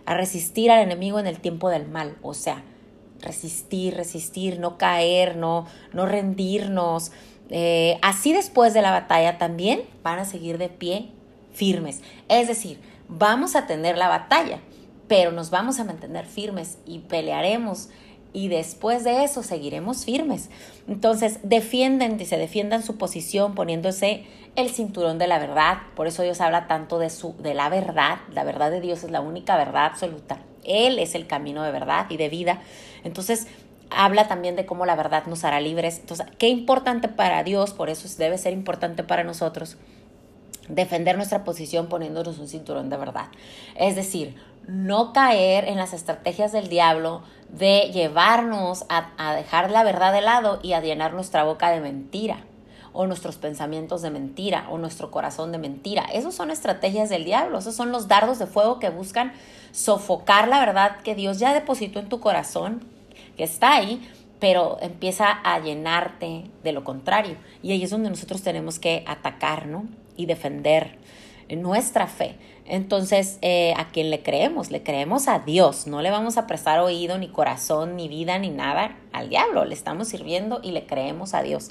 a 0.09 0.15
resistir 0.15 0.71
al 0.71 0.81
enemigo 0.81 1.21
en 1.21 1.27
el 1.27 1.39
tiempo 1.39 1.69
del 1.69 1.87
mal, 1.87 2.17
o 2.23 2.33
sea, 2.33 2.63
resistir, 3.21 3.95
resistir, 3.95 4.59
no 4.59 4.79
caer, 4.79 5.37
no, 5.37 5.67
no 5.93 6.07
rendirnos. 6.07 7.13
Eh, 7.51 7.99
así 8.01 8.33
después 8.33 8.73
de 8.73 8.81
la 8.81 8.91
batalla 8.91 9.37
también 9.37 9.83
van 10.03 10.19
a 10.19 10.25
seguir 10.25 10.57
de 10.57 10.71
pie 10.71 11.11
firmes. 11.53 12.01
Es 12.31 12.49
decir, 12.49 12.81
vamos 13.07 13.55
a 13.55 13.67
tener 13.67 13.99
la 13.99 14.09
batalla, 14.09 14.61
pero 15.09 15.31
nos 15.31 15.51
vamos 15.51 15.79
a 15.79 15.85
mantener 15.85 16.25
firmes 16.25 16.79
y 16.87 17.01
pelearemos 17.01 17.91
y 18.39 18.47
después 18.47 19.03
de 19.03 19.25
eso 19.25 19.43
seguiremos 19.43 20.05
firmes. 20.05 20.49
Entonces, 20.87 21.41
defienden, 21.43 22.19
dice, 22.19 22.39
defiendan 22.39 22.85
su 22.85 22.97
posición 22.97 23.57
poniéndose 23.57 24.27
el 24.55 24.71
cinturón 24.71 25.19
de 25.19 25.27
la 25.27 25.41
verdad. 25.41 25.79
Por 25.97 26.07
eso 26.07 26.23
Dios 26.23 26.41
habla 26.41 26.69
tanto 26.69 27.01
de, 27.01 27.11
su, 27.11 27.35
de 27.39 27.55
la 27.55 27.69
verdad. 27.69 28.19
La 28.33 28.45
verdad 28.45 28.71
de 28.71 28.81
Dios 28.81 29.03
es 29.03 29.11
la 29.11 29.21
única 29.21 29.57
verdad 29.57 29.87
absoluta. 29.87 30.39
Él 30.63 31.01
es 31.01 31.17
el 31.17 31.27
camino 31.27 31.65
de 31.65 31.73
verdad 31.73 32.07
y 32.11 32.17
de 32.17 32.29
vida. 32.29 32.61
Entonces, 33.03 33.49
habla 33.91 34.29
también 34.29 34.55
de 34.55 34.67
cómo 34.67 34.87
la 34.87 34.95
verdad 34.95 35.27
nos 35.27 35.43
hará 35.43 35.61
libres. 35.61 35.99
Entonces, 35.99 36.25
qué 36.39 36.47
importante 36.47 37.09
para 37.09 37.43
Dios, 37.43 37.73
por 37.73 37.91
eso 37.91 38.09
debe 38.19 38.39
ser 38.39 38.53
importante 38.53 39.03
para 39.03 39.25
nosotros 39.25 39.79
defender 40.69 41.17
nuestra 41.17 41.43
posición 41.43 41.89
poniéndonos 41.89 42.39
un 42.39 42.47
cinturón 42.47 42.89
de 42.89 42.99
verdad. 42.99 43.27
Es 43.75 43.97
decir, 43.97 44.37
no 44.69 45.13
caer 45.13 45.65
en 45.65 45.77
las 45.77 45.93
estrategias 45.93 46.53
del 46.53 46.69
diablo 46.69 47.23
de 47.49 47.91
llevarnos 47.93 48.85
a, 48.89 49.11
a 49.17 49.35
dejar 49.35 49.71
la 49.71 49.85
verdad 49.85 50.13
de 50.13 50.21
lado 50.21 50.61
y 50.63 50.73
a 50.73 50.81
llenar 50.81 51.15
nuestra 51.15 51.45
boca 51.45 51.71
de 51.71 51.81
mentira 51.81 52.45
o 52.93 53.07
nuestros 53.07 53.37
pensamientos 53.37 54.03
de 54.03 54.11
mentira 54.11 54.67
o 54.71 54.79
nuestro 54.79 55.11
corazón 55.11 55.53
de 55.53 55.59
mentira. 55.59 56.05
Esos 56.13 56.35
son 56.35 56.51
estrategias 56.51 57.09
del 57.09 57.25
diablo, 57.25 57.59
esos 57.59 57.75
son 57.75 57.93
los 57.93 58.09
dardos 58.09 58.39
de 58.39 58.47
fuego 58.47 58.79
que 58.79 58.91
buscan 58.91 59.33
sofocar 59.73 60.49
la 60.49 60.61
verdad 60.61 61.01
que 61.03 61.15
Dios 61.15 61.39
ya 61.39 61.55
depositó 61.55 62.01
en 62.01 62.09
tu 62.09 62.21
corazón, 62.21 62.85
que 63.37 63.45
está 63.45 63.75
ahí, 63.75 64.09
pero 64.41 64.79
empieza 64.81 65.31
a 65.31 65.59
llenarte 65.61 66.51
de 66.63 66.73
lo 66.73 66.85
contrario. 66.85 67.37
Y 67.63 67.73
ahí 67.73 67.83
es 67.83 67.91
donde 67.91 68.11
nosotros 68.11 68.43
tenemos 68.43 68.79
que 68.79 69.05
atacar, 69.07 69.67
¿no? 69.67 69.87
Y 70.17 70.27
defender 70.27 70.99
nuestra 71.57 72.07
fe. 72.07 72.37
Entonces, 72.69 73.39
eh, 73.41 73.73
¿a 73.79 73.89
quién 73.89 74.11
le 74.11 74.23
creemos? 74.23 74.71
Le 74.71 74.83
creemos 74.83 75.27
a 75.27 75.39
Dios. 75.39 75.87
No 75.87 76.03
le 76.03 76.11
vamos 76.11 76.37
a 76.37 76.47
prestar 76.47 76.81
oído, 76.81 77.17
ni 77.17 77.29
corazón, 77.29 77.97
ni 77.97 78.09
vida, 78.09 78.39
ni 78.39 78.51
nada 78.51 78.97
al 79.13 79.31
diablo. 79.31 79.65
Le 79.65 79.75
estamos 79.75 80.09
sirviendo 80.09 80.61
y 80.63 80.73
le 80.73 80.87
creemos 80.87 81.33
a 81.33 81.43
Dios. 81.43 81.71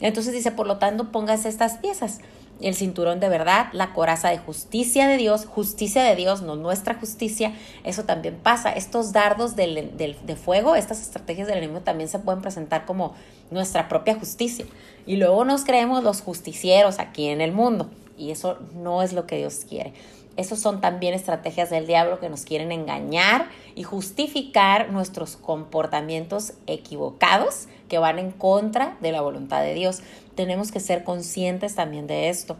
Entonces 0.00 0.34
dice, 0.34 0.52
por 0.52 0.66
lo 0.66 0.76
tanto, 0.76 1.10
póngase 1.10 1.48
estas 1.48 1.78
piezas. 1.78 2.20
El 2.60 2.74
cinturón 2.74 3.18
de 3.18 3.30
verdad, 3.30 3.68
la 3.72 3.94
coraza 3.94 4.28
de 4.28 4.38
justicia 4.38 5.08
de 5.08 5.16
Dios, 5.16 5.46
justicia 5.46 6.02
de 6.04 6.16
Dios, 6.16 6.42
no 6.42 6.56
nuestra 6.56 6.94
justicia, 6.94 7.52
eso 7.84 8.04
también 8.04 8.36
pasa. 8.42 8.72
Estos 8.72 9.12
dardos 9.12 9.56
de 9.56 10.36
fuego, 10.42 10.74
estas 10.74 11.00
estrategias 11.00 11.48
del 11.48 11.58
enemigo 11.58 11.80
también 11.80 12.08
se 12.08 12.18
pueden 12.18 12.42
presentar 12.42 12.84
como 12.84 13.14
nuestra 13.50 13.88
propia 13.88 14.14
justicia. 14.14 14.66
Y 15.06 15.16
luego 15.16 15.44
nos 15.46 15.64
creemos 15.64 16.02
los 16.04 16.20
justicieros 16.20 16.98
aquí 16.98 17.28
en 17.28 17.40
el 17.40 17.52
mundo. 17.52 17.90
Y 18.18 18.30
eso 18.30 18.58
no 18.74 19.02
es 19.02 19.12
lo 19.12 19.26
que 19.26 19.36
Dios 19.36 19.66
quiere. 19.68 19.92
Esos 20.36 20.58
son 20.58 20.80
también 20.80 21.14
estrategias 21.14 21.70
del 21.70 21.86
diablo 21.86 22.20
que 22.20 22.28
nos 22.28 22.44
quieren 22.44 22.72
engañar 22.72 23.48
y 23.74 23.84
justificar 23.84 24.90
nuestros 24.90 25.36
comportamientos 25.36 26.52
equivocados 26.66 27.68
que 27.88 27.98
van 27.98 28.18
en 28.18 28.32
contra 28.32 28.96
de 29.00 29.12
la 29.12 29.22
voluntad 29.22 29.62
de 29.62 29.74
Dios. 29.74 30.02
Tenemos 30.34 30.72
que 30.72 30.80
ser 30.80 31.04
conscientes 31.04 31.74
también 31.74 32.06
de 32.06 32.28
esto. 32.28 32.56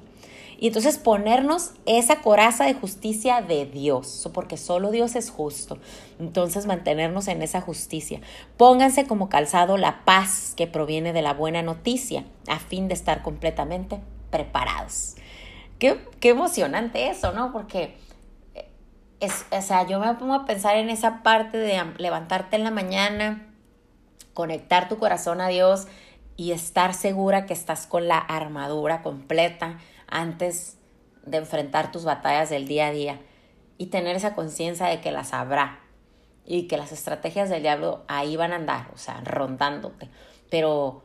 Y 0.59 0.69
entonces 0.69 0.97
ponernos 0.97 1.73
esa 1.85 2.23
coraza 2.23 2.65
de 2.65 2.73
justicia 2.73 3.43
de 3.43 3.67
Dios, 3.67 4.29
porque 4.33 4.57
solo 4.57 4.91
Dios 4.91 5.15
es 5.15 5.29
justo. 5.29 5.79
Entonces 6.19 6.65
mantenernos 6.65 7.29
en 7.29 7.43
esa 7.43 7.61
justicia. 7.61 8.23
Pónganse 8.57 9.07
como 9.07 9.29
calzado 9.29 9.77
la 9.77 10.05
paz 10.07 10.55
que 10.57 10.67
proviene 10.67 11.13
de 11.13 11.21
la 11.21 11.35
buena 11.35 11.63
noticia, 11.63 12.25
a 12.49 12.59
fin 12.59 12.89
de 12.89 12.95
estar 12.95 13.23
completamente 13.23 14.01
preparados. 14.31 15.17
Qué, 15.79 16.05
qué 16.21 16.31
emocionante 16.31 17.09
eso, 17.09 17.33
¿no? 17.33 17.53
Porque, 17.53 17.97
eh, 18.55 18.71
es, 19.21 19.47
o 19.51 19.63
sea, 19.63 19.87
yo 19.87 20.01
me 20.01 20.15
pongo 20.15 20.35
a 20.35 20.47
pensar 20.47 20.77
en 20.77 20.91
esa 20.91 21.23
parte 21.23 21.59
de 21.59 21.83
levantarte 21.99 22.57
en 22.57 22.65
la 22.65 22.71
mañana, 22.71 23.47
conectar 24.35 24.89
tu 24.89 24.99
corazón 24.99 25.41
a 25.41 25.49
Dios 25.49 25.87
y 26.37 26.53
estar 26.53 26.95
segura 26.95 27.47
que 27.47 27.55
estás 27.55 27.87
con 27.87 28.09
la 28.09 28.19
armadura 28.19 29.03
completa 29.03 29.79
antes 30.07 30.79
de 31.25 31.39
enfrentar 31.39 31.91
tus 31.91 32.05
batallas 32.05 32.51
del 32.51 32.69
día 32.69 32.89
a 32.89 32.93
día 32.93 33.21
y 33.79 33.87
tener 33.87 34.17
esa 34.17 34.35
conciencia 34.35 34.87
de 34.87 35.01
que 35.01 35.11
las 35.11 35.33
habrá 35.33 35.81
y 36.45 36.69
que 36.69 36.77
las 36.77 36.93
estrategias 36.93 37.51
del 37.51 37.63
diablo 37.63 38.05
ahí 38.09 38.37
van 38.37 38.53
a 38.53 38.57
andar, 38.57 38.89
o 38.95 38.99
sea, 38.99 39.21
rondándote, 39.25 40.09
pero 40.51 41.03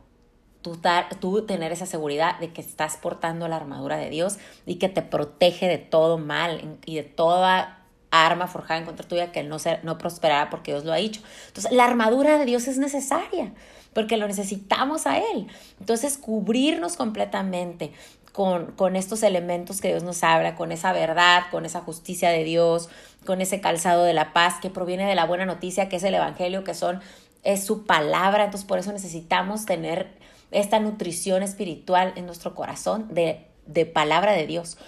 tú, 0.62 1.42
tener 1.46 1.72
esa 1.72 1.86
seguridad 1.86 2.38
de 2.38 2.52
que 2.52 2.60
estás 2.60 2.96
portando 2.96 3.48
la 3.48 3.56
armadura 3.56 3.96
de 3.96 4.10
Dios 4.10 4.38
y 4.66 4.76
que 4.76 4.88
te 4.88 5.02
protege 5.02 5.68
de 5.68 5.78
todo 5.78 6.18
mal 6.18 6.78
y 6.86 6.96
de 6.96 7.02
toda 7.02 7.78
arma 8.10 8.46
forjada 8.46 8.80
en 8.80 8.86
contra 8.86 9.06
tuya 9.06 9.32
que 9.32 9.42
no, 9.42 9.56
no 9.82 9.98
prosperará 9.98 10.50
porque 10.50 10.72
Dios 10.72 10.84
lo 10.84 10.92
ha 10.92 10.96
dicho. 10.96 11.20
Entonces, 11.48 11.72
la 11.72 11.84
armadura 11.84 12.38
de 12.38 12.44
Dios 12.44 12.68
es 12.68 12.78
necesaria 12.78 13.52
porque 13.94 14.16
lo 14.16 14.26
necesitamos 14.26 15.06
a 15.06 15.18
Él. 15.18 15.48
Entonces, 15.80 16.16
cubrirnos 16.16 16.96
completamente, 16.96 17.92
con, 18.32 18.96
estos 18.96 19.22
elementos 19.22 19.80
que 19.80 19.88
Dios 19.88 20.02
nos 20.02 20.24
habla, 20.24 20.56
con 20.56 20.72
esa 20.72 20.92
verdad, 20.92 21.44
con 21.50 21.66
esa 21.66 21.80
justicia 21.80 22.30
de 22.30 22.44
Dios, 22.44 22.88
con 23.26 23.40
ese 23.40 23.60
calzado 23.60 24.04
de 24.04 24.14
la 24.14 24.32
paz 24.32 24.54
que 24.60 24.70
proviene 24.70 25.06
de 25.06 25.14
la 25.14 25.26
buena 25.26 25.44
noticia, 25.44 25.88
que 25.88 25.96
es 25.96 26.02
el 26.02 26.14
Evangelio, 26.14 26.64
que 26.64 26.74
son, 26.74 27.00
es 27.44 27.64
su 27.64 27.84
palabra. 27.84 28.44
Entonces 28.44 28.66
por 28.66 28.78
eso 28.78 28.92
necesitamos 28.92 29.66
tener 29.66 30.21
esta 30.52 30.78
nutrición 30.78 31.42
espiritual 31.42 32.12
en 32.16 32.26
nuestro 32.26 32.54
corazón 32.54 33.08
de, 33.12 33.46
de 33.66 33.86
palabra 33.86 34.32
de 34.32 34.46
Dios, 34.46 34.78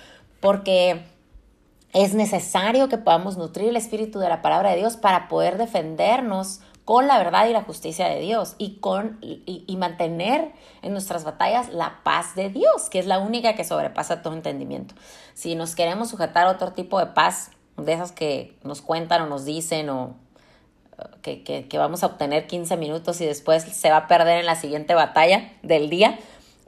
porque 0.41 1.03
es 1.93 2.15
necesario 2.15 2.89
que 2.89 2.99
podamos 2.99 3.37
nutrir 3.37 3.69
el 3.69 3.77
espíritu 3.77 4.19
de 4.19 4.29
la 4.29 4.43
palabra 4.43 4.71
de 4.71 4.77
Dios 4.77 4.97
para 4.97 5.29
poder 5.29 5.59
defendernos 5.59 6.61
con 6.85 7.07
la 7.07 7.17
verdad 7.19 7.47
y 7.47 7.53
la 7.53 7.63
justicia 7.63 8.09
de 8.09 8.21
Dios 8.21 8.57
y, 8.59 8.77
con, 8.77 9.19
y, 9.23 9.77
mantener 9.79 10.53
en 10.83 10.93
nuestras 10.93 11.25
batallas 11.25 11.73
la 11.73 12.01
paz 12.03 12.35
de 12.35 12.51
Dios, 12.51 12.91
que 12.91 12.99
es 12.99 13.07
la 13.07 13.19
única 13.19 13.55
que 13.55 13.65
sobrepasa 13.65 14.23
todo 14.23 14.35
entendimiento. 14.35 14.95
Si 15.33 15.55
nos 15.55 15.75
queremos 15.75 16.11
sujetar 16.11 16.47
a 16.47 16.51
otro 16.51 16.73
tipo 16.73 16.99
de 16.99 17.07
paz, 17.07 17.53
de 17.79 17.93
esas 17.93 18.13
que 18.13 18.59
nos 18.63 18.83
cuentan 18.83 19.23
o 19.23 19.27
nos 19.27 19.45
dicen 19.45 19.89
o 19.89 20.17
que, 21.23 21.43
que, 21.43 21.67
que 21.69 21.79
vamos 21.79 22.03
a 22.03 22.07
obtener 22.07 22.47
15 22.47 22.77
minutos 22.77 23.21
y 23.21 23.27
después 23.27 23.63
se 23.63 23.91
va 23.91 23.99
a 23.99 24.07
perder 24.07 24.41
en 24.41 24.47
la 24.47 24.57
siguiente 24.57 24.95
batalla 24.95 25.53
del 25.63 25.91
día, 25.91 26.19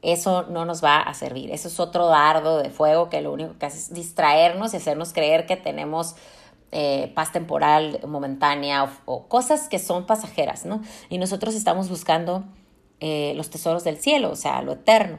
eso 0.03 0.45
no 0.45 0.65
nos 0.65 0.85
va 0.85 1.01
a 1.01 1.15
servir. 1.15 1.51
Eso 1.51 1.69
es 1.69 1.81
otro 1.81 2.07
dardo 2.07 2.63
de 2.63 2.71
fuego 2.71 3.09
que 3.11 3.21
lo 3.21 3.33
único 3.33 3.59
que 3.59 3.67
hace 3.67 3.79
es 3.79 3.95
distraernos 3.95 4.73
y 4.73 4.77
hacernos 4.77 5.13
creer 5.13 5.47
que 5.47 5.57
tenemos 5.57 6.15
eh, 6.73 7.13
paz 7.15 7.33
temporal, 7.33 8.01
momentánea 8.07 8.93
o, 9.05 9.27
cosas 9.29 9.69
que 9.69 9.79
son 9.79 10.07
pasajeras, 10.07 10.65
¿no? 10.65 10.83
Y 11.09 11.19
nosotros 11.19 11.55
estamos 11.55 11.89
buscando 11.89 12.45
eh, 13.01 13.33
los 13.37 13.51
tesoros 13.51 13.85
del 13.85 13.99
cielo, 13.99 14.31
o 14.31 14.37
sea, 14.37 14.63
lo 14.63 14.73
eterno. 14.73 15.19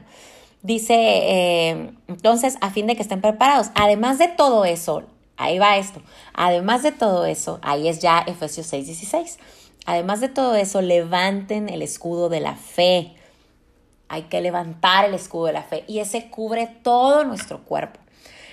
Dice, 0.62 0.94
eh, 0.96 1.92
entonces, 2.08 2.56
a 2.60 2.70
fin 2.70 2.86
de 2.86 2.96
que 2.96 3.02
estén 3.02 3.20
preparados. 3.20 3.70
Además 3.74 4.18
de 4.18 4.28
todo 4.28 4.64
eso, 4.64 5.04
ahí 5.38 5.58
va 5.58 5.78
esto, 5.78 6.02
además 6.34 6.82
de 6.82 6.92
todo 6.92 7.24
eso, 7.24 7.58
ahí 7.62 7.88
es 7.88 8.00
ya 8.00 8.18
Efesios 8.26 8.66
6, 8.66 8.86
16. 8.86 9.38
Además 9.86 10.20
de 10.20 10.28
todo 10.28 10.54
eso, 10.54 10.82
levanten 10.82 11.70
el 11.70 11.80
escudo 11.80 12.28
de 12.28 12.40
la 12.40 12.56
fe. 12.56 13.14
Hay 14.08 14.24
que 14.24 14.42
levantar 14.42 15.06
el 15.06 15.14
escudo 15.14 15.46
de 15.46 15.54
la 15.54 15.62
fe 15.62 15.84
y 15.86 16.00
ese 16.00 16.28
cubre 16.28 16.66
todo 16.66 17.24
nuestro 17.24 17.62
cuerpo. 17.62 17.98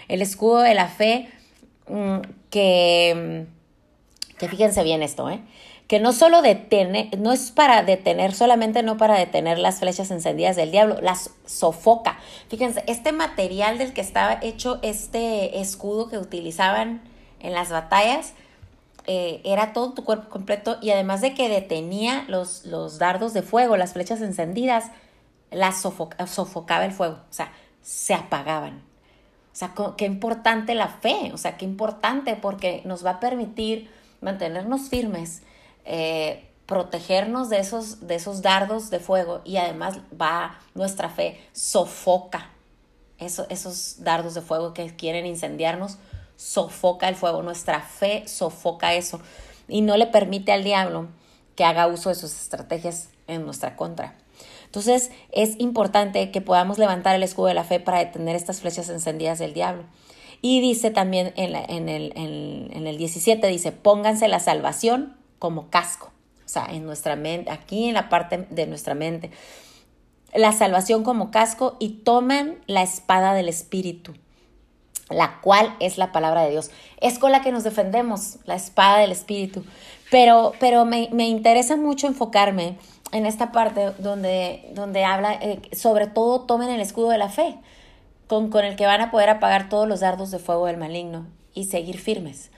El 0.07 0.21
escudo 0.21 0.59
de 0.59 0.75
la 0.75 0.87
fe 0.87 1.29
Mm, 1.87 2.21
que, 2.49 3.45
que 4.37 4.49
fíjense 4.49 4.83
bien 4.83 5.03
esto, 5.03 5.29
¿eh? 5.29 5.39
Que 5.87 5.99
no 5.99 6.13
solo 6.13 6.41
detiene, 6.41 7.11
no 7.17 7.31
es 7.31 7.51
para 7.51 7.83
detener, 7.83 8.33
solamente 8.33 8.81
no 8.81 8.97
para 8.97 9.17
detener 9.17 9.59
las 9.59 9.79
flechas 9.79 10.09
encendidas 10.09 10.55
del 10.55 10.71
diablo, 10.71 10.99
las 11.01 11.31
sofoca. 11.45 12.17
Fíjense, 12.49 12.83
este 12.87 13.11
material 13.11 13.77
del 13.77 13.93
que 13.93 14.01
estaba 14.01 14.39
hecho 14.41 14.79
este 14.81 15.59
escudo 15.59 16.09
que 16.09 16.17
utilizaban 16.17 17.01
en 17.39 17.53
las 17.53 17.69
batallas, 17.69 18.33
eh, 19.07 19.41
era 19.43 19.73
todo 19.73 19.93
tu 19.93 20.03
cuerpo 20.03 20.29
completo 20.29 20.77
y 20.81 20.89
además 20.89 21.21
de 21.21 21.35
que 21.35 21.47
detenía 21.47 22.25
los, 22.27 22.65
los 22.65 22.97
dardos 22.97 23.33
de 23.33 23.43
fuego, 23.43 23.77
las 23.77 23.93
flechas 23.93 24.21
encendidas, 24.21 24.85
las 25.51 25.81
sofocaba 25.81 26.85
el 26.85 26.91
fuego, 26.91 27.19
o 27.29 27.33
sea, 27.33 27.51
se 27.83 28.15
apagaban. 28.15 28.81
O 29.53 29.57
sea, 29.57 29.73
qué 29.95 30.05
importante 30.05 30.75
la 30.75 30.87
fe, 30.87 31.31
o 31.33 31.37
sea, 31.37 31.55
qué 31.55 31.63
importante 31.63 32.35
porque 32.35 32.81
nos 32.83 33.05
va 33.05 33.11
a 33.11 33.19
permitir 33.19 33.89
mantenernos 34.19 34.89
firmes, 34.89 35.43
eh, 35.85 36.49
protegernos 36.65 37.49
de 37.49 37.59
esos, 37.59 38.07
de 38.07 38.15
esos 38.15 38.41
dardos 38.41 38.89
de 38.89 38.99
fuego 38.99 39.41
y 39.45 39.57
además 39.57 39.99
va 40.19 40.59
nuestra 40.73 41.09
fe, 41.09 41.39
sofoca 41.53 42.49
esos 43.17 44.03
dardos 44.03 44.33
de 44.33 44.41
fuego 44.41 44.73
que 44.73 44.95
quieren 44.95 45.25
incendiarnos, 45.25 45.97
sofoca 46.35 47.07
el 47.07 47.15
fuego, 47.15 47.43
nuestra 47.43 47.81
fe 47.81 48.27
sofoca 48.27 48.93
eso 48.93 49.21
y 49.67 49.81
no 49.81 49.95
le 49.95 50.07
permite 50.07 50.51
al 50.51 50.63
diablo 50.63 51.07
que 51.55 51.63
haga 51.63 51.87
uso 51.87 52.09
de 52.09 52.15
sus 52.15 52.33
estrategias 52.33 53.09
en 53.27 53.45
nuestra 53.45 53.75
contra. 53.75 54.15
Entonces 54.65 55.11
es 55.31 55.57
importante 55.59 56.31
que 56.31 56.41
podamos 56.41 56.77
levantar 56.77 57.15
el 57.15 57.23
escudo 57.23 57.47
de 57.47 57.53
la 57.53 57.63
fe 57.63 57.79
para 57.79 57.99
detener 57.99 58.35
estas 58.35 58.59
flechas 58.59 58.89
encendidas 58.89 59.39
del 59.39 59.53
diablo. 59.53 59.83
Y 60.41 60.59
dice 60.59 60.91
también 60.91 61.33
en, 61.37 61.55
en, 61.55 61.89
el, 61.89 62.11
en, 62.15 62.85
el 62.85 62.97
17, 62.97 63.47
dice, 63.47 63.71
pónganse 63.71 64.27
la 64.27 64.39
salvación 64.39 65.15
como 65.45 65.69
casco. 65.69 66.11
O 66.43 66.49
sea, 66.49 66.65
en 66.71 66.87
nuestra 66.87 67.15
mente, 67.15 67.51
aquí 67.51 67.87
en 67.87 67.93
la 67.93 68.09
parte 68.09 68.47
de 68.49 68.65
nuestra 68.65 68.95
mente. 68.95 69.29
La 70.33 70.53
salvación 70.53 71.03
como 71.03 71.29
casco 71.29 71.77
y 71.79 72.01
toman 72.03 72.55
la 72.65 72.81
espada 72.81 73.35
del 73.35 73.47
Espíritu, 73.47 74.15
la 75.11 75.39
cual 75.41 75.75
es 75.79 75.99
la 75.99 76.11
palabra 76.11 76.41
de 76.41 76.49
Dios. 76.49 76.71
Es 76.99 77.19
con 77.19 77.31
la 77.31 77.43
que 77.43 77.51
nos 77.51 77.63
defendemos, 77.63 78.39
la 78.45 78.55
espada 78.55 78.97
del 78.97 79.11
Espíritu. 79.11 79.63
Pero, 80.09 80.53
pero 80.59 80.83
me, 80.83 81.09
me 81.11 81.27
interesa 81.27 81.77
mucho 81.77 82.07
enfocarme 82.07 82.79
en 83.11 83.27
esta 83.27 83.51
parte 83.51 83.91
donde, 83.99 84.71
donde 84.73 85.03
habla, 85.03 85.35
eh, 85.35 85.61
sobre 85.73 86.07
todo 86.07 86.41
tomen 86.41 86.71
el 86.71 86.81
escudo 86.81 87.09
de 87.09 87.19
la 87.19 87.29
fe, 87.29 87.55
con, 88.25 88.49
con 88.49 88.65
el 88.65 88.75
que 88.75 88.87
van 88.87 89.01
a 89.01 89.11
poder 89.11 89.29
apagar 89.29 89.69
todos 89.69 89.87
los 89.87 89.99
dardos 89.99 90.31
de 90.31 90.39
fuego 90.39 90.65
del 90.65 90.77
maligno 90.77 91.27
y 91.53 91.65
seguir 91.65 91.99
firmes. 91.99 92.49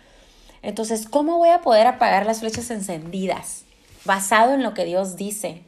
Entonces, 0.62 1.08
¿cómo 1.08 1.38
voy 1.38 1.50
a 1.50 1.62
poder 1.62 1.88
apagar 1.88 2.26
las 2.26 2.40
flechas 2.40 2.70
encendidas? 2.72 3.64
Basado 4.06 4.54
en 4.54 4.64
lo 4.64 4.74
que 4.74 4.86
Dios 4.86 5.16
dice 5.16 5.62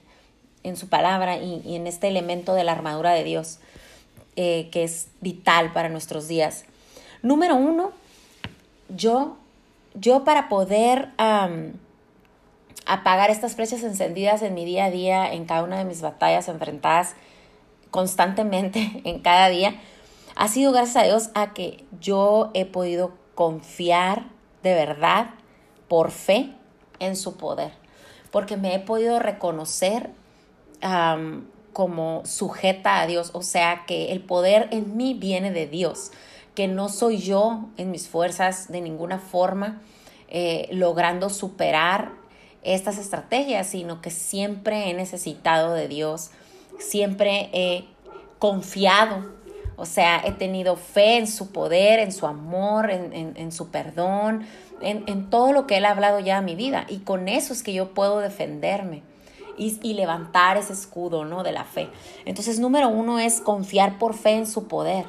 en 0.63 0.75
su 0.75 0.89
palabra 0.89 1.37
y, 1.37 1.75
en 1.75 1.87
este 1.87 2.07
elemento 2.07 2.53
de 2.53 2.63
la 2.63 2.73
armadura 2.73 3.11
de 3.11 3.23
Dios, 3.23 3.59
eh, 4.35 4.69
que 4.71 4.83
es 4.83 5.07
vital 5.21 5.71
para 5.73 5.89
nuestros 5.89 6.27
días. 6.27 6.65
Número 7.21 7.55
uno, 7.55 7.91
yo, 8.89 9.37
yo 9.93 10.23
para 10.23 10.49
poder 10.49 11.09
apagar 12.85 13.29
estas 13.29 13.55
flechas 13.55 13.83
encendidas 13.83 14.41
en 14.41 14.53
mi 14.53 14.65
día 14.65 14.85
a 14.85 14.91
día, 14.91 15.33
en 15.33 15.45
cada 15.45 15.63
una 15.63 15.77
de 15.77 15.85
mis 15.85 16.01
batallas 16.01 16.47
enfrentadas 16.47 17.15
constantemente 17.91 19.01
en 19.03 19.19
cada 19.19 19.49
día, 19.49 19.75
ha 20.35 20.47
sido 20.47 20.71
gracias 20.71 21.03
a 21.03 21.07
Dios 21.07 21.29
a 21.33 21.53
que 21.53 21.85
yo 21.99 22.51
he 22.53 22.65
podido 22.65 23.13
confiar 23.35 24.25
de 24.63 24.73
verdad, 24.73 25.31
por 25.87 26.11
fe, 26.11 26.51
en 26.99 27.15
su 27.15 27.37
poder, 27.37 27.71
porque 28.31 28.57
me 28.57 28.75
he 28.75 28.79
podido 28.79 29.19
reconocer 29.19 30.11
como 31.73 32.25
sujeta 32.25 33.01
a 33.01 33.07
Dios, 33.07 33.31
o 33.33 33.41
sea 33.41 33.83
que 33.85 34.11
el 34.11 34.21
poder 34.21 34.67
en 34.71 34.95
mí 34.95 35.13
viene 35.13 35.51
de 35.51 35.67
Dios, 35.67 36.11
que 36.55 36.67
no 36.67 36.89
soy 36.89 37.17
yo 37.17 37.65
en 37.77 37.91
mis 37.91 38.07
fuerzas 38.07 38.71
de 38.71 38.81
ninguna 38.81 39.19
forma 39.19 39.81
eh, 40.29 40.67
logrando 40.71 41.29
superar 41.29 42.11
estas 42.63 42.97
estrategias, 42.97 43.67
sino 43.67 44.01
que 44.01 44.11
siempre 44.11 44.89
he 44.89 44.93
necesitado 44.93 45.73
de 45.73 45.87
Dios, 45.87 46.31
siempre 46.79 47.49
he 47.53 47.85
confiado, 48.37 49.31
O 49.79 49.85
sea, 49.85 50.21
he 50.25 50.33
tenido 50.33 50.75
fe 50.75 51.17
en 51.17 51.25
su 51.25 51.53
poder, 51.53 51.99
en 51.99 52.11
su 52.11 52.27
amor, 52.27 52.91
en, 52.91 53.51
su 53.53 53.69
perdón, 53.69 54.45
en, 54.81 55.05
en, 55.07 55.29
todo 55.29 55.53
lo 55.53 55.67
que 55.67 55.77
Él 55.77 55.85
ha 55.85 55.91
hablado 55.91 56.19
ya 56.19 56.39
a 56.39 56.41
mi 56.41 56.55
vida. 56.55 56.85
Y 56.89 56.99
con 56.99 57.29
eso 57.29 57.53
es 57.53 57.63
que 57.63 57.71
yo 57.71 57.93
puedo 57.93 58.19
defenderme 58.19 59.03
y, 59.57 59.79
y, 59.81 59.93
levantar 59.93 60.57
ese 60.57 60.73
escudo, 60.73 61.23
¿no? 61.23 61.43
De 61.43 61.53
la 61.53 61.63
fe. 61.63 61.87
Entonces, 62.25 62.59
número 62.59 62.89
uno 62.89 63.19
es 63.19 63.39
confiar 63.39 63.97
por 63.99 64.15
fe 64.15 64.31
en 64.31 64.47
su 64.47 64.67
poder, 64.67 65.05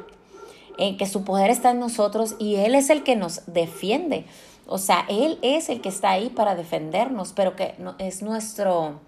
en 0.78 0.96
que 0.96 1.06
su 1.06 1.24
poder 1.24 1.50
está 1.50 1.72
en 1.72 1.80
nosotros 1.80 2.36
y 2.38 2.54
Él 2.54 2.76
es 2.76 2.90
el 2.90 3.02
que 3.02 3.16
nos 3.16 3.42
defiende. 3.46 4.24
O 4.68 4.78
sea, 4.78 5.04
Él 5.08 5.40
es 5.42 5.68
el 5.68 5.80
que 5.80 5.88
está 5.88 6.10
ahí 6.10 6.28
para 6.28 6.54
defendernos, 6.54 7.32
pero 7.32 7.56
que 7.56 7.74
es 7.98 8.22
nuestro 8.22 9.00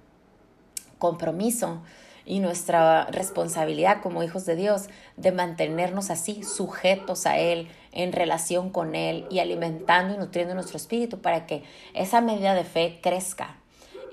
compromiso 0.98 1.82
y 2.24 2.40
nuestra 2.40 3.06
responsabilidad 3.06 4.02
como 4.02 4.22
hijos 4.22 4.46
de 4.46 4.56
Dios 4.56 4.88
de 5.16 5.32
mantenernos 5.32 6.10
así, 6.10 6.42
sujetos 6.42 7.26
a 7.26 7.38
Él, 7.38 7.68
en 7.92 8.12
relación 8.12 8.70
con 8.70 8.94
Él 8.94 9.26
y 9.30 9.40
alimentando 9.40 10.14
y 10.14 10.18
nutriendo 10.18 10.54
nuestro 10.54 10.76
espíritu 10.76 11.20
para 11.20 11.46
que 11.46 11.62
esa 11.94 12.20
medida 12.20 12.54
de 12.54 12.64
fe 12.64 13.00
crezca 13.02 13.56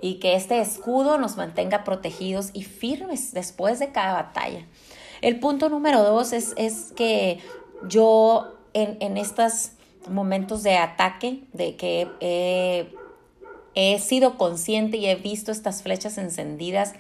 y 0.02 0.16
que 0.16 0.36
este 0.36 0.60
escudo 0.60 1.18
nos 1.18 1.38
mantenga 1.38 1.84
protegidos 1.84 2.52
y 2.54 2.64
firmes 2.64 3.34
después 3.34 3.80
de 3.80 3.92
cada 3.92 4.14
batalla. 4.14 4.66
El 5.22 5.40
punto 5.40 5.70
número 5.70 6.04
dos 6.04 6.34
es, 6.34 6.54
es 6.56 6.94
que 6.96 7.40
yo 7.88 8.54
en, 8.74 8.98
en 9.02 9.18
estos 9.18 9.72
momentos 10.08 10.64
de 10.64 10.78
ataque, 10.78 11.44
de 11.54 11.76
que 11.76 12.08
he, 12.20 12.94
he 13.76 14.00
sido 14.00 14.38
consciente 14.38 14.98
y 14.98 15.08
he 15.08 15.16
visto 15.16 15.52
estas 15.52 15.84
flechas 15.84 16.18
encendidas, 16.18 16.94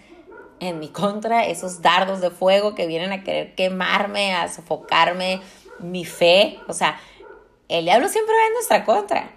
en 0.59 0.79
mi 0.79 0.89
contra, 0.89 1.45
esos 1.45 1.81
dardos 1.81 2.21
de 2.21 2.29
fuego 2.29 2.75
que 2.75 2.87
vienen 2.87 3.11
a 3.11 3.23
querer 3.23 3.55
quemarme, 3.55 4.33
a 4.33 4.47
sofocarme 4.49 5.41
mi 5.79 6.05
fe. 6.05 6.59
O 6.67 6.73
sea, 6.73 6.99
el 7.67 7.85
diablo 7.85 8.07
siempre 8.09 8.33
va 8.33 8.47
en 8.47 8.53
nuestra 8.53 8.85
contra, 8.85 9.31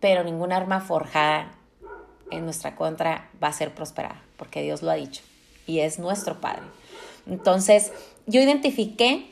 pero 0.00 0.24
ningún 0.24 0.52
arma 0.52 0.80
forjada 0.80 1.52
en 2.30 2.44
nuestra 2.44 2.76
contra 2.76 3.28
va 3.42 3.48
a 3.48 3.52
ser 3.52 3.74
prosperada, 3.74 4.22
porque 4.36 4.62
Dios 4.62 4.82
lo 4.82 4.90
ha 4.90 4.94
dicho 4.94 5.22
y 5.66 5.80
es 5.80 5.98
nuestro 5.98 6.40
Padre. 6.40 6.62
Entonces, 7.26 7.92
yo 8.26 8.40
identifiqué, 8.40 9.26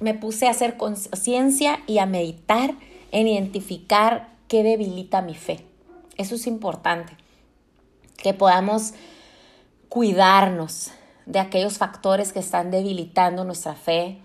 me 0.00 0.14
puse 0.14 0.46
a 0.46 0.50
hacer 0.50 0.76
conciencia 0.76 1.80
y 1.86 1.98
a 1.98 2.06
meditar 2.06 2.74
en 3.12 3.28
identificar 3.28 4.28
qué 4.48 4.62
debilita 4.62 5.22
mi 5.22 5.34
fe. 5.34 5.64
Eso 6.16 6.34
es 6.34 6.46
importante, 6.46 7.16
que 8.16 8.34
podamos 8.34 8.94
cuidarnos 9.88 10.90
de 11.26 11.38
aquellos 11.38 11.78
factores 11.78 12.32
que 12.32 12.38
están 12.38 12.70
debilitando 12.70 13.44
nuestra 13.44 13.74
fe. 13.74 14.18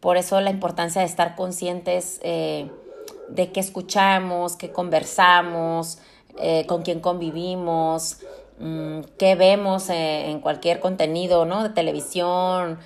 Por 0.00 0.16
eso 0.16 0.40
la 0.40 0.50
importancia 0.50 1.00
de 1.00 1.06
estar 1.06 1.36
conscientes 1.36 2.20
eh, 2.22 2.70
de 3.28 3.52
qué 3.52 3.60
escuchamos, 3.60 4.56
qué 4.56 4.72
conversamos, 4.72 5.98
eh, 6.38 6.66
con 6.66 6.82
quién 6.82 7.00
convivimos, 7.00 8.18
mm, 8.58 9.00
qué 9.18 9.36
vemos 9.36 9.90
eh, 9.90 10.30
en 10.30 10.40
cualquier 10.40 10.80
contenido 10.80 11.44
¿no? 11.44 11.62
de 11.62 11.70
televisión, 11.70 12.78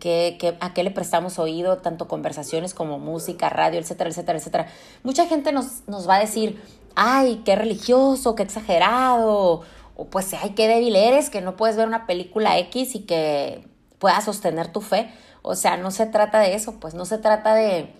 qué, 0.00 0.56
a 0.60 0.72
qué 0.72 0.82
le 0.82 0.90
prestamos 0.90 1.38
oído, 1.38 1.76
tanto 1.76 2.08
conversaciones 2.08 2.72
como 2.72 2.98
música, 2.98 3.50
radio, 3.50 3.78
etcétera, 3.78 4.08
etcétera, 4.08 4.38
etcétera. 4.38 4.66
Mucha 5.02 5.26
gente 5.26 5.52
nos, 5.52 5.86
nos 5.86 6.08
va 6.08 6.14
a 6.14 6.20
decir, 6.20 6.62
ay, 6.94 7.42
qué 7.44 7.54
religioso, 7.54 8.34
qué 8.34 8.42
exagerado, 8.42 9.62
o 9.96 10.06
pues 10.06 10.32
ay, 10.34 10.50
qué 10.50 10.68
débil 10.68 10.96
eres, 10.96 11.30
que 11.30 11.40
no 11.40 11.56
puedes 11.56 11.76
ver 11.76 11.86
una 11.86 12.06
película 12.06 12.58
X 12.58 12.94
y 12.94 13.00
que 13.00 13.66
puedas 13.98 14.24
sostener 14.24 14.72
tu 14.72 14.80
fe. 14.80 15.10
O 15.42 15.54
sea, 15.54 15.76
no 15.76 15.90
se 15.90 16.06
trata 16.06 16.40
de 16.40 16.54
eso, 16.54 16.80
pues 16.80 16.94
no 16.94 17.04
se 17.04 17.18
trata 17.18 17.54
de, 17.54 17.92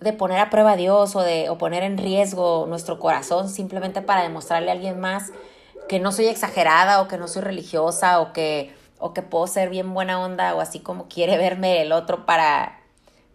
de 0.00 0.12
poner 0.12 0.38
a 0.38 0.50
prueba 0.50 0.72
a 0.72 0.76
Dios 0.76 1.16
o 1.16 1.22
de 1.22 1.48
o 1.48 1.56
poner 1.56 1.82
en 1.82 1.98
riesgo 1.98 2.66
nuestro 2.68 2.98
corazón 2.98 3.48
simplemente 3.48 4.02
para 4.02 4.22
demostrarle 4.22 4.70
a 4.70 4.74
alguien 4.74 5.00
más 5.00 5.32
que 5.88 6.00
no 6.00 6.12
soy 6.12 6.26
exagerada 6.26 7.00
o 7.00 7.08
que 7.08 7.16
no 7.16 7.28
soy 7.28 7.42
religiosa 7.42 8.20
o 8.20 8.32
que, 8.32 8.74
o 8.98 9.14
que 9.14 9.22
puedo 9.22 9.46
ser 9.46 9.70
bien 9.70 9.94
buena 9.94 10.20
onda 10.20 10.54
o 10.54 10.60
así 10.60 10.80
como 10.80 11.08
quiere 11.08 11.38
verme 11.38 11.80
el 11.80 11.92
otro 11.92 12.26
para, 12.26 12.80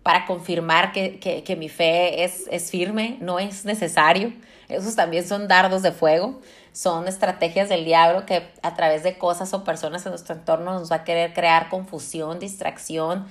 para 0.03 0.25
confirmar 0.25 0.91
que, 0.91 1.19
que, 1.19 1.43
que 1.43 1.55
mi 1.55 1.69
fe 1.69 2.23
es, 2.23 2.45
es 2.51 2.69
firme, 2.69 3.17
no 3.21 3.39
es 3.39 3.65
necesario. 3.65 4.33
Esos 4.67 4.95
también 4.95 5.27
son 5.27 5.47
dardos 5.47 5.81
de 5.81 5.91
fuego 5.91 6.39
son 6.73 7.07
estrategias 7.07 7.69
del 7.69 7.85
diablo 7.85 8.25
que 8.25 8.49
a 8.61 8.75
través 8.75 9.03
de 9.03 9.17
cosas 9.17 9.53
o 9.53 9.63
personas 9.63 10.05
en 10.05 10.11
nuestro 10.11 10.35
entorno 10.35 10.73
nos 10.73 10.91
va 10.91 10.97
a 10.97 11.03
querer 11.03 11.33
crear 11.33 11.69
confusión, 11.69 12.39
distracción, 12.39 13.27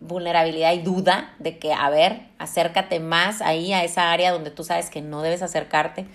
vulnerabilidad 0.00 0.72
y 0.72 0.82
duda 0.82 1.34
de 1.38 1.58
que, 1.58 1.72
a 1.72 1.88
ver, 1.90 2.28
acércate 2.38 3.00
más 3.00 3.40
ahí 3.40 3.72
a 3.72 3.84
esa 3.84 4.12
área 4.12 4.32
donde 4.32 4.50
tú 4.50 4.64
sabes 4.64 4.90
que 4.90 5.00
no 5.00 5.22
debes 5.22 5.42
acercarte. 5.42 6.06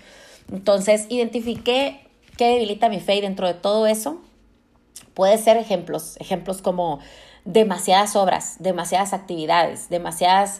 Entonces, 0.52 1.06
identifiqué 1.10 2.08
qué 2.38 2.50
debilita 2.50 2.90
mi 2.90 3.00
fe 3.00 3.16
y 3.16 3.22
dentro 3.22 3.48
de 3.48 3.54
todo 3.54 3.88
eso 3.88 4.22
puede 5.14 5.38
ser 5.38 5.58
ejemplos, 5.58 6.18
ejemplos 6.20 6.62
como 6.62 7.00
demasiadas 7.44 8.16
obras, 8.16 8.58
demasiadas 8.60 9.14
actividades, 9.14 9.90
demasiados 9.90 10.60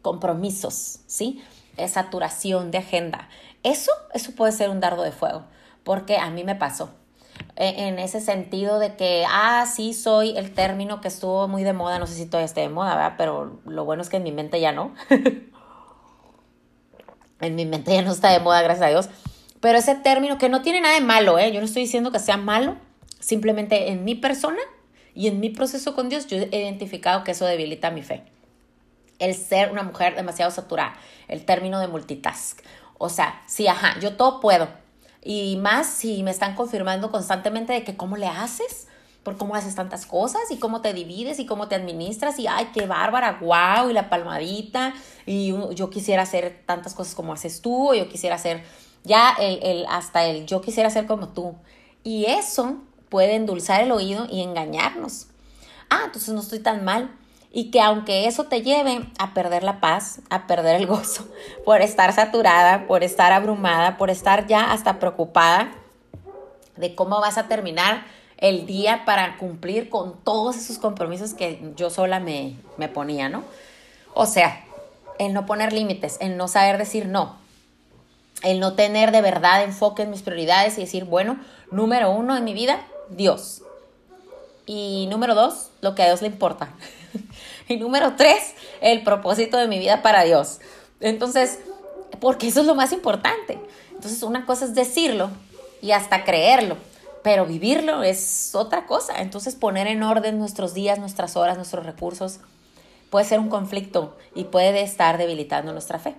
compromisos, 0.00 1.00
¿sí? 1.06 1.42
saturación 1.88 2.70
de 2.70 2.78
agenda. 2.78 3.28
Eso, 3.62 3.92
eso 4.14 4.32
puede 4.32 4.52
ser 4.52 4.70
un 4.70 4.80
dardo 4.80 5.02
de 5.02 5.12
fuego, 5.12 5.44
porque 5.84 6.16
a 6.16 6.30
mí 6.30 6.44
me 6.44 6.54
pasó. 6.54 6.90
E, 7.56 7.88
en 7.88 7.98
ese 7.98 8.20
sentido 8.20 8.78
de 8.78 8.96
que, 8.96 9.24
ah, 9.28 9.66
sí, 9.66 9.92
soy 9.92 10.36
el 10.36 10.52
término 10.52 11.00
que 11.00 11.08
estuvo 11.08 11.48
muy 11.48 11.64
de 11.64 11.72
moda, 11.72 11.98
no 11.98 12.06
sé 12.06 12.14
si 12.14 12.26
todavía 12.26 12.46
esté 12.46 12.60
de 12.62 12.68
moda, 12.68 12.94
¿verdad? 12.94 13.14
Pero 13.18 13.60
lo 13.66 13.84
bueno 13.84 14.02
es 14.02 14.08
que 14.08 14.16
en 14.16 14.22
mi 14.22 14.32
mente 14.32 14.60
ya 14.60 14.72
no. 14.72 14.94
en 17.40 17.54
mi 17.54 17.66
mente 17.66 17.92
ya 17.92 18.02
no 18.02 18.12
está 18.12 18.30
de 18.30 18.40
moda, 18.40 18.62
gracias 18.62 18.86
a 18.86 18.90
Dios. 18.90 19.08
Pero 19.60 19.78
ese 19.78 19.94
término 19.94 20.38
que 20.38 20.48
no 20.48 20.62
tiene 20.62 20.80
nada 20.80 20.94
de 20.94 21.02
malo, 21.02 21.38
¿eh? 21.38 21.52
Yo 21.52 21.60
no 21.60 21.66
estoy 21.66 21.82
diciendo 21.82 22.12
que 22.12 22.18
sea 22.18 22.38
malo, 22.38 22.76
simplemente 23.18 23.90
en 23.90 24.04
mi 24.04 24.14
persona 24.14 24.60
y 25.14 25.26
en 25.26 25.40
mi 25.40 25.50
proceso 25.50 25.94
con 25.94 26.08
Dios 26.08 26.26
yo 26.26 26.38
he 26.38 26.62
identificado 26.62 27.24
que 27.24 27.32
eso 27.32 27.44
debilita 27.44 27.90
mi 27.90 28.02
fe. 28.02 28.22
El 29.18 29.34
ser 29.34 29.70
una 29.70 29.82
mujer 29.82 30.16
demasiado 30.16 30.50
saturada, 30.50 30.94
el 31.28 31.44
término 31.44 31.78
de 31.78 31.88
multitask 31.88 32.60
o 33.02 33.08
sea, 33.08 33.42
sí, 33.46 33.66
ajá, 33.66 33.98
yo 33.98 34.14
todo 34.14 34.40
puedo. 34.40 34.68
Y 35.24 35.56
más 35.56 35.86
si 35.86 36.22
me 36.22 36.30
están 36.30 36.54
confirmando 36.54 37.10
constantemente 37.10 37.72
de 37.72 37.82
que 37.82 37.96
cómo 37.96 38.18
le 38.18 38.26
haces, 38.26 38.88
por 39.22 39.38
cómo 39.38 39.54
haces 39.54 39.74
tantas 39.74 40.04
cosas 40.04 40.42
y 40.50 40.58
cómo 40.58 40.82
te 40.82 40.92
divides 40.92 41.38
y 41.38 41.46
cómo 41.46 41.66
te 41.66 41.76
administras 41.76 42.38
y 42.38 42.46
ay, 42.46 42.68
qué 42.74 42.84
bárbara, 42.86 43.38
wow, 43.40 43.88
y 43.88 43.94
la 43.94 44.10
palmadita 44.10 44.92
y 45.24 45.54
yo 45.74 45.88
quisiera 45.88 46.24
hacer 46.24 46.62
tantas 46.66 46.92
cosas 46.92 47.14
como 47.14 47.32
haces 47.32 47.62
tú 47.62 47.88
o 47.88 47.94
yo 47.94 48.06
quisiera 48.06 48.34
hacer 48.34 48.62
ya 49.02 49.34
el, 49.40 49.62
el, 49.62 49.86
hasta 49.88 50.26
el 50.26 50.44
yo 50.44 50.60
quisiera 50.60 50.90
ser 50.90 51.06
como 51.06 51.28
tú. 51.28 51.56
Y 52.04 52.26
eso 52.26 52.82
puede 53.08 53.34
endulzar 53.34 53.80
el 53.82 53.92
oído 53.92 54.26
y 54.30 54.42
engañarnos. 54.42 55.28
Ah, 55.88 56.02
entonces 56.04 56.34
no 56.34 56.40
estoy 56.40 56.58
tan 56.58 56.84
mal 56.84 57.10
y 57.52 57.70
que 57.70 57.80
aunque 57.80 58.26
eso 58.26 58.44
te 58.44 58.62
lleve 58.62 59.06
a 59.18 59.34
perder 59.34 59.62
la 59.62 59.80
paz, 59.80 60.20
a 60.30 60.46
perder 60.46 60.76
el 60.76 60.86
gozo, 60.86 61.26
por 61.64 61.82
estar 61.82 62.12
saturada, 62.12 62.86
por 62.86 63.02
estar 63.02 63.32
abrumada, 63.32 63.96
por 63.96 64.10
estar 64.10 64.46
ya 64.46 64.72
hasta 64.72 64.98
preocupada 64.98 65.72
de 66.76 66.94
cómo 66.94 67.20
vas 67.20 67.38
a 67.38 67.48
terminar 67.48 68.04
el 68.38 68.66
día 68.66 69.04
para 69.04 69.36
cumplir 69.36 69.90
con 69.90 70.18
todos 70.24 70.56
esos 70.56 70.78
compromisos 70.78 71.34
que 71.34 71.72
yo 71.76 71.90
sola 71.90 72.20
me, 72.20 72.56
me 72.78 72.88
ponía, 72.88 73.28
¿no? 73.28 73.44
O 74.14 74.26
sea, 74.26 74.64
el 75.18 75.34
no 75.34 75.44
poner 75.44 75.72
límites, 75.72 76.16
el 76.20 76.36
no 76.38 76.48
saber 76.48 76.78
decir 76.78 77.06
no, 77.06 77.36
el 78.42 78.60
no 78.60 78.72
tener 78.72 79.12
de 79.12 79.20
verdad 79.20 79.62
enfoque 79.62 80.02
en 80.02 80.10
mis 80.10 80.22
prioridades 80.22 80.78
y 80.78 80.82
decir, 80.82 81.04
bueno, 81.04 81.38
número 81.70 82.10
uno 82.10 82.36
en 82.36 82.44
mi 82.44 82.54
vida, 82.54 82.80
Dios. 83.10 83.62
Y 84.66 85.06
número 85.10 85.34
dos, 85.34 85.70
lo 85.80 85.94
que 85.94 86.02
a 86.02 86.06
Dios 86.06 86.22
le 86.22 86.28
importa. 86.28 86.70
y 87.68 87.76
número 87.76 88.14
tres, 88.16 88.54
el 88.80 89.02
propósito 89.02 89.56
de 89.56 89.68
mi 89.68 89.78
vida 89.78 90.02
para 90.02 90.24
Dios. 90.24 90.60
Entonces, 91.00 91.58
porque 92.20 92.48
eso 92.48 92.60
es 92.60 92.66
lo 92.66 92.74
más 92.74 92.92
importante. 92.92 93.58
Entonces, 93.90 94.22
una 94.22 94.46
cosa 94.46 94.64
es 94.64 94.74
decirlo 94.74 95.30
y 95.80 95.92
hasta 95.92 96.24
creerlo, 96.24 96.76
pero 97.22 97.46
vivirlo 97.46 98.02
es 98.02 98.54
otra 98.54 98.86
cosa. 98.86 99.20
Entonces, 99.20 99.54
poner 99.54 99.86
en 99.86 100.02
orden 100.02 100.38
nuestros 100.38 100.74
días, 100.74 100.98
nuestras 100.98 101.36
horas, 101.36 101.56
nuestros 101.56 101.84
recursos 101.86 102.40
puede 103.10 103.24
ser 103.24 103.40
un 103.40 103.48
conflicto 103.48 104.16
y 104.34 104.44
puede 104.44 104.82
estar 104.82 105.18
debilitando 105.18 105.72
nuestra 105.72 105.98
fe 105.98 106.14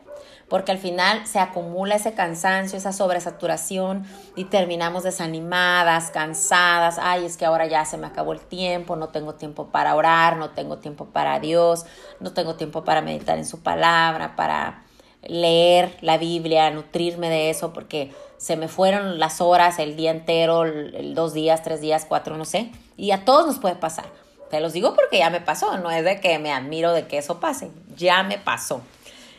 porque 0.51 0.73
al 0.73 0.79
final 0.79 1.25
se 1.25 1.39
acumula 1.39 1.95
ese 1.95 2.13
cansancio, 2.13 2.77
esa 2.77 2.91
sobresaturación 2.91 4.05
y 4.35 4.43
terminamos 4.43 5.03
desanimadas, 5.03 6.11
cansadas, 6.11 6.99
ay, 7.01 7.25
es 7.25 7.37
que 7.37 7.45
ahora 7.45 7.67
ya 7.67 7.85
se 7.85 7.95
me 7.95 8.05
acabó 8.05 8.33
el 8.33 8.41
tiempo, 8.41 8.97
no 8.97 9.07
tengo 9.07 9.35
tiempo 9.35 9.67
para 9.67 9.95
orar, 9.95 10.35
no 10.35 10.49
tengo 10.49 10.79
tiempo 10.79 11.05
para 11.05 11.39
Dios, 11.39 11.85
no 12.19 12.33
tengo 12.33 12.55
tiempo 12.55 12.83
para 12.83 13.01
meditar 13.01 13.37
en 13.37 13.45
su 13.45 13.63
palabra, 13.63 14.35
para 14.35 14.83
leer 15.23 15.97
la 16.01 16.17
Biblia, 16.17 16.69
nutrirme 16.69 17.29
de 17.29 17.49
eso, 17.49 17.71
porque 17.71 18.13
se 18.35 18.57
me 18.57 18.67
fueron 18.67 19.19
las 19.19 19.39
horas, 19.39 19.79
el 19.79 19.95
día 19.95 20.11
entero, 20.11 20.65
dos 21.13 21.33
días, 21.33 21.63
tres 21.63 21.79
días, 21.79 22.05
cuatro, 22.05 22.35
no 22.35 22.43
sé, 22.43 22.71
y 22.97 23.11
a 23.11 23.23
todos 23.23 23.47
nos 23.47 23.57
puede 23.57 23.75
pasar. 23.75 24.07
te 24.49 24.59
los 24.59 24.73
digo 24.73 24.95
porque 24.95 25.19
ya 25.19 25.29
me 25.29 25.39
pasó, 25.39 25.77
no 25.77 25.89
es 25.91 26.03
de 26.03 26.19
que 26.19 26.39
me 26.39 26.51
admiro 26.51 26.91
de 26.91 27.07
que 27.07 27.19
eso 27.19 27.39
pase, 27.39 27.71
ya 27.95 28.21
me 28.23 28.37
pasó. 28.37 28.81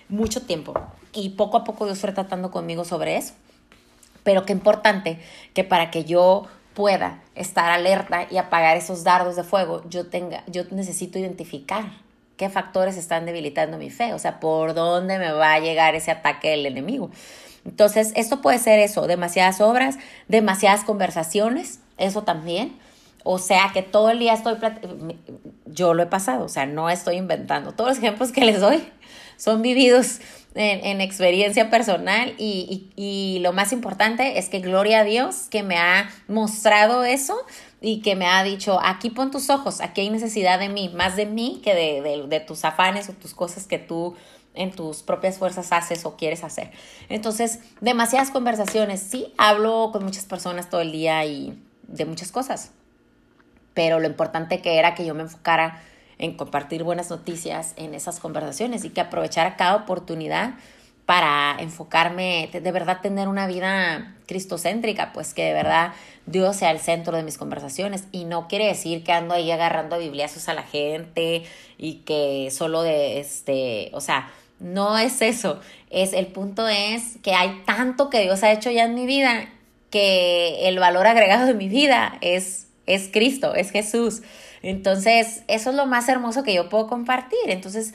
Mucho 0.08 0.42
tiempo 0.42 0.74
y 1.12 1.30
poco 1.30 1.58
a 1.58 1.64
poco 1.64 1.86
Dios 1.86 1.98
fue 1.98 2.12
tratando 2.12 2.50
conmigo 2.50 2.84
sobre 2.84 3.16
eso. 3.16 3.34
Pero 4.22 4.46
qué 4.46 4.52
importante 4.52 5.18
que 5.54 5.64
para 5.64 5.90
que 5.90 6.04
yo 6.04 6.46
pueda 6.74 7.22
estar 7.34 7.70
alerta 7.70 8.26
y 8.30 8.38
apagar 8.38 8.76
esos 8.76 9.04
dardos 9.04 9.36
de 9.36 9.44
fuego, 9.44 9.82
yo 9.88 10.06
tenga, 10.06 10.44
yo 10.46 10.64
necesito 10.70 11.18
identificar 11.18 11.84
qué 12.36 12.48
factores 12.48 12.96
están 12.96 13.26
debilitando 13.26 13.78
mi 13.78 13.90
fe, 13.90 14.14
o 14.14 14.18
sea, 14.18 14.40
por 14.40 14.74
dónde 14.74 15.18
me 15.18 15.32
va 15.32 15.54
a 15.54 15.60
llegar 15.60 15.94
ese 15.94 16.10
ataque 16.10 16.50
del 16.50 16.66
enemigo. 16.66 17.10
Entonces, 17.64 18.12
esto 18.16 18.40
puede 18.40 18.58
ser 18.58 18.80
eso, 18.80 19.06
demasiadas 19.06 19.60
obras, 19.60 19.98
demasiadas 20.28 20.82
conversaciones, 20.84 21.80
eso 21.98 22.22
también. 22.22 22.76
O 23.24 23.38
sea, 23.38 23.70
que 23.72 23.82
todo 23.82 24.10
el 24.10 24.18
día 24.18 24.34
estoy, 24.34 24.56
yo 25.66 25.94
lo 25.94 26.02
he 26.02 26.06
pasado, 26.06 26.44
o 26.44 26.48
sea, 26.48 26.66
no 26.66 26.90
estoy 26.90 27.16
inventando. 27.16 27.72
Todos 27.72 27.90
los 27.90 27.98
ejemplos 27.98 28.32
que 28.32 28.44
les 28.44 28.60
doy 28.60 28.82
son 29.36 29.62
vividos 29.62 30.18
en, 30.54 31.00
experiencia 31.00 31.70
personal 31.70 32.34
y, 32.38 32.90
y, 32.96 33.38
lo 33.40 33.52
más 33.52 33.72
importante 33.72 34.38
es 34.38 34.48
que 34.48 34.60
gloria 34.60 35.00
a 35.00 35.04
Dios 35.04 35.46
que 35.50 35.62
me 35.62 35.78
ha 35.78 36.10
mostrado 36.28 37.04
eso 37.04 37.36
y 37.80 38.02
que 38.02 38.16
me 38.16 38.26
ha 38.26 38.42
dicho, 38.44 38.78
aquí 38.82 39.10
pon 39.10 39.30
tus 39.30 39.50
ojos, 39.50 39.80
aquí 39.80 40.02
hay 40.02 40.10
necesidad 40.10 40.58
de 40.58 40.68
mí, 40.68 40.90
más 40.94 41.16
de 41.16 41.26
mí 41.26 41.60
que 41.64 41.74
de, 41.74 42.02
de, 42.02 42.26
de 42.26 42.40
tus 42.40 42.64
afanes 42.64 43.08
o 43.08 43.12
tus 43.14 43.34
cosas 43.34 43.66
que 43.66 43.78
tú 43.78 44.14
en 44.54 44.70
tus 44.70 45.02
propias 45.02 45.38
fuerzas 45.38 45.72
haces 45.72 46.04
o 46.04 46.16
quieres 46.16 46.44
hacer. 46.44 46.70
Entonces, 47.08 47.60
demasiadas 47.80 48.30
conversaciones, 48.30 49.00
sí, 49.00 49.32
hablo 49.38 49.90
con 49.92 50.04
muchas 50.04 50.26
personas 50.26 50.68
todo 50.68 50.82
el 50.82 50.92
día 50.92 51.24
y 51.24 51.58
de 51.88 52.04
muchas 52.04 52.32
cosas, 52.32 52.72
pero 53.74 54.00
lo 54.00 54.06
importante 54.06 54.60
que 54.60 54.78
era 54.78 54.94
que 54.94 55.04
yo 55.06 55.14
me 55.14 55.22
enfocara 55.22 55.82
en 56.22 56.34
compartir 56.34 56.84
buenas 56.84 57.10
noticias 57.10 57.74
en 57.76 57.94
esas 57.94 58.20
conversaciones 58.20 58.84
y 58.84 58.90
que 58.90 59.00
aprovechara 59.00 59.56
cada 59.56 59.74
oportunidad 59.74 60.54
para 61.04 61.56
enfocarme, 61.58 62.48
de 62.52 62.72
verdad 62.72 63.00
tener 63.02 63.26
una 63.26 63.48
vida 63.48 64.14
cristocéntrica, 64.26 65.12
pues 65.12 65.34
que 65.34 65.42
de 65.42 65.52
verdad 65.52 65.92
Dios 66.26 66.54
sea 66.54 66.70
el 66.70 66.78
centro 66.78 67.16
de 67.16 67.24
mis 67.24 67.38
conversaciones 67.38 68.04
y 68.12 68.24
no 68.24 68.46
quiere 68.46 68.68
decir 68.68 69.02
que 69.02 69.12
ando 69.12 69.34
ahí 69.34 69.50
agarrando 69.50 69.98
bibliazos 69.98 70.48
a 70.48 70.54
la 70.54 70.62
gente 70.62 71.42
y 71.76 71.94
que 72.04 72.50
solo 72.52 72.82
de 72.82 73.18
este, 73.18 73.90
o 73.92 74.00
sea, 74.00 74.30
no 74.60 74.98
es 74.98 75.22
eso, 75.22 75.58
es 75.90 76.12
el 76.12 76.28
punto 76.28 76.68
es 76.68 77.16
que 77.24 77.34
hay 77.34 77.62
tanto 77.66 78.10
que 78.10 78.20
Dios 78.20 78.44
ha 78.44 78.52
hecho 78.52 78.70
ya 78.70 78.84
en 78.84 78.94
mi 78.94 79.06
vida 79.06 79.48
que 79.90 80.68
el 80.68 80.78
valor 80.78 81.08
agregado 81.08 81.46
de 81.46 81.54
mi 81.54 81.68
vida 81.68 82.16
es 82.20 82.68
es 82.86 83.08
Cristo, 83.12 83.54
es 83.54 83.70
Jesús. 83.70 84.22
Entonces, 84.62 85.42
eso 85.48 85.70
es 85.70 85.76
lo 85.76 85.86
más 85.86 86.08
hermoso 86.08 86.42
que 86.42 86.54
yo 86.54 86.68
puedo 86.68 86.86
compartir. 86.86 87.38
Entonces, 87.46 87.94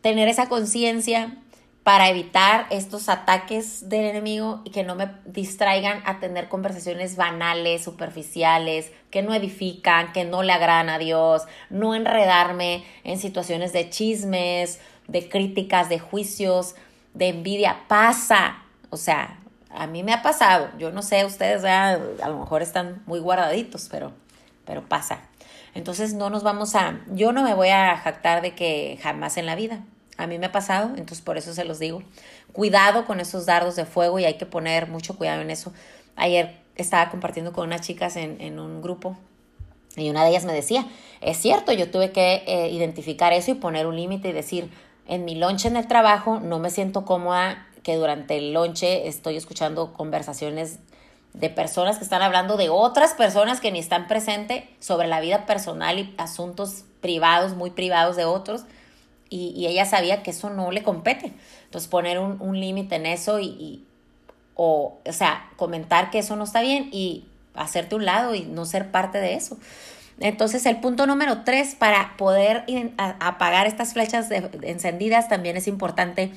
tener 0.00 0.28
esa 0.28 0.48
conciencia 0.48 1.36
para 1.84 2.08
evitar 2.08 2.66
estos 2.70 3.08
ataques 3.08 3.88
del 3.88 4.04
enemigo 4.04 4.62
y 4.64 4.70
que 4.70 4.84
no 4.84 4.94
me 4.94 5.10
distraigan 5.24 6.00
a 6.04 6.20
tener 6.20 6.48
conversaciones 6.48 7.16
banales, 7.16 7.82
superficiales, 7.82 8.92
que 9.10 9.22
no 9.22 9.34
edifican, 9.34 10.12
que 10.12 10.24
no 10.24 10.42
le 10.44 10.52
agradan 10.52 10.90
a 10.90 10.98
Dios, 10.98 11.42
no 11.70 11.94
enredarme 11.94 12.84
en 13.02 13.18
situaciones 13.18 13.72
de 13.72 13.90
chismes, 13.90 14.80
de 15.08 15.28
críticas, 15.28 15.88
de 15.88 15.98
juicios, 15.98 16.76
de 17.14 17.28
envidia. 17.28 17.84
Pasa, 17.88 18.62
o 18.90 18.96
sea, 18.96 19.40
a 19.70 19.88
mí 19.88 20.04
me 20.04 20.12
ha 20.12 20.22
pasado, 20.22 20.68
yo 20.78 20.92
no 20.92 21.02
sé, 21.02 21.24
ustedes 21.24 21.64
a 21.64 21.98
lo 22.28 22.38
mejor 22.38 22.62
están 22.62 23.02
muy 23.06 23.18
guardaditos, 23.18 23.88
pero, 23.90 24.12
pero 24.64 24.82
pasa. 24.82 25.18
Entonces 25.74 26.14
no 26.14 26.30
nos 26.30 26.42
vamos 26.42 26.74
a, 26.74 27.00
yo 27.12 27.32
no 27.32 27.42
me 27.42 27.54
voy 27.54 27.68
a 27.68 27.96
jactar 27.96 28.42
de 28.42 28.54
que 28.54 28.98
jamás 29.02 29.36
en 29.36 29.46
la 29.46 29.54
vida. 29.54 29.84
A 30.18 30.26
mí 30.26 30.38
me 30.38 30.46
ha 30.46 30.52
pasado, 30.52 30.90
entonces 30.90 31.22
por 31.22 31.38
eso 31.38 31.54
se 31.54 31.64
los 31.64 31.78
digo. 31.78 32.02
Cuidado 32.52 33.06
con 33.06 33.20
esos 33.20 33.46
dardos 33.46 33.76
de 33.76 33.86
fuego 33.86 34.18
y 34.18 34.24
hay 34.24 34.34
que 34.34 34.46
poner 34.46 34.88
mucho 34.88 35.16
cuidado 35.16 35.40
en 35.40 35.50
eso. 35.50 35.72
Ayer 36.16 36.58
estaba 36.76 37.10
compartiendo 37.10 37.52
con 37.52 37.66
unas 37.66 37.80
chicas 37.80 38.16
en, 38.16 38.40
en 38.40 38.58
un 38.58 38.82
grupo 38.82 39.16
y 39.96 40.08
una 40.08 40.24
de 40.24 40.30
ellas 40.30 40.44
me 40.44 40.52
decía, 40.52 40.86
es 41.20 41.36
cierto, 41.36 41.72
yo 41.72 41.90
tuve 41.90 42.12
que 42.12 42.42
eh, 42.46 42.70
identificar 42.70 43.32
eso 43.32 43.50
y 43.50 43.54
poner 43.54 43.86
un 43.86 43.96
límite 43.96 44.28
y 44.28 44.32
decir, 44.32 44.70
en 45.06 45.24
mi 45.24 45.34
lonche 45.34 45.68
en 45.68 45.76
el 45.76 45.86
trabajo 45.86 46.40
no 46.40 46.58
me 46.58 46.70
siento 46.70 47.04
cómoda 47.04 47.66
que 47.82 47.96
durante 47.96 48.38
el 48.38 48.52
lonche 48.52 49.08
estoy 49.08 49.36
escuchando 49.36 49.92
conversaciones 49.92 50.78
de 51.34 51.48
personas 51.50 51.98
que 51.98 52.04
están 52.04 52.22
hablando 52.22 52.56
de 52.56 52.68
otras 52.68 53.14
personas 53.14 53.60
que 53.60 53.72
ni 53.72 53.78
están 53.78 54.06
presentes 54.06 54.64
sobre 54.80 55.08
la 55.08 55.20
vida 55.20 55.46
personal 55.46 55.98
y 55.98 56.14
asuntos 56.18 56.84
privados, 57.00 57.54
muy 57.54 57.70
privados 57.70 58.16
de 58.16 58.24
otros. 58.24 58.64
Y, 59.28 59.66
ella 59.66 59.86
sabía 59.86 60.22
que 60.22 60.30
eso 60.30 60.50
no 60.50 60.70
le 60.70 60.82
compete. 60.82 61.32
Entonces 61.64 61.88
poner 61.88 62.18
un, 62.18 62.60
límite 62.60 62.96
en 62.96 63.06
eso 63.06 63.40
y, 63.40 63.82
o, 64.54 64.98
o 65.04 65.12
sea, 65.12 65.50
comentar 65.56 66.10
que 66.10 66.18
eso 66.18 66.36
no 66.36 66.44
está 66.44 66.60
bien 66.60 66.90
y 66.92 67.24
hacerte 67.54 67.94
un 67.94 68.04
lado 68.04 68.34
y 68.34 68.42
no 68.42 68.66
ser 68.66 68.90
parte 68.90 69.18
de 69.18 69.34
eso. 69.34 69.56
Entonces 70.20 70.66
el 70.66 70.78
punto 70.80 71.06
número 71.06 71.42
tres, 71.44 71.74
para 71.74 72.16
poder 72.16 72.64
apagar 73.18 73.66
estas 73.66 73.94
flechas 73.94 74.28
encendidas, 74.62 75.28
también 75.28 75.56
es 75.56 75.66
importante 75.66 76.32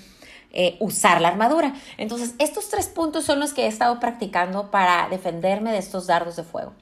eh, 0.52 0.78
usar 0.80 1.22
la 1.22 1.28
armadura. 1.28 1.74
Entonces, 1.98 2.34
estos 2.40 2.70
tres 2.70 2.88
puntos 2.88 3.26
son 3.26 3.40
los 3.40 3.54
que 3.54 3.64
he 3.64 3.68
estado 3.68 4.00
practicando 4.00 4.72
para 4.72 5.10
defenderme 5.10 5.72
de 5.72 5.80
estos 5.80 6.08
dardos 6.08 6.36
de 6.36 6.44
fuego. 6.44 6.74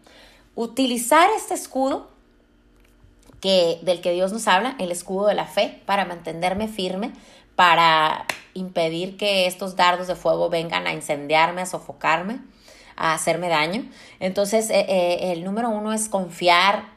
Utilizar 0.56 1.30
este 1.36 1.56
escudo 1.56 2.12
que, 3.42 3.80
del 3.82 4.00
que 4.02 4.14
Dios 4.14 4.32
nos 4.32 4.48
habla, 4.48 4.76
el 4.80 4.92
escudo 4.92 5.28
de 5.28 5.34
la 5.34 5.46
fe, 5.46 5.82
para 5.86 6.06
mantenerme 6.06 6.68
firme, 6.68 7.12
para 7.56 8.26
impedir 8.54 9.18
que 9.18 9.48
estos 9.48 9.76
dardos 9.76 10.08
de 10.08 10.16
fuego 10.16 10.50
vengan 10.50 10.88
a 10.88 10.94
incendiarme, 10.94 11.62
a 11.62 11.66
sofocarme, 11.66 12.40
a 12.96 13.14
hacerme 13.14 13.50
daño. 13.50 13.86
Entonces, 14.20 14.70
eh, 14.70 14.86
eh, 14.88 15.32
el 15.34 15.44
número 15.44 15.70
uno 15.70 15.94
es 15.94 16.10
confiar. 16.10 16.94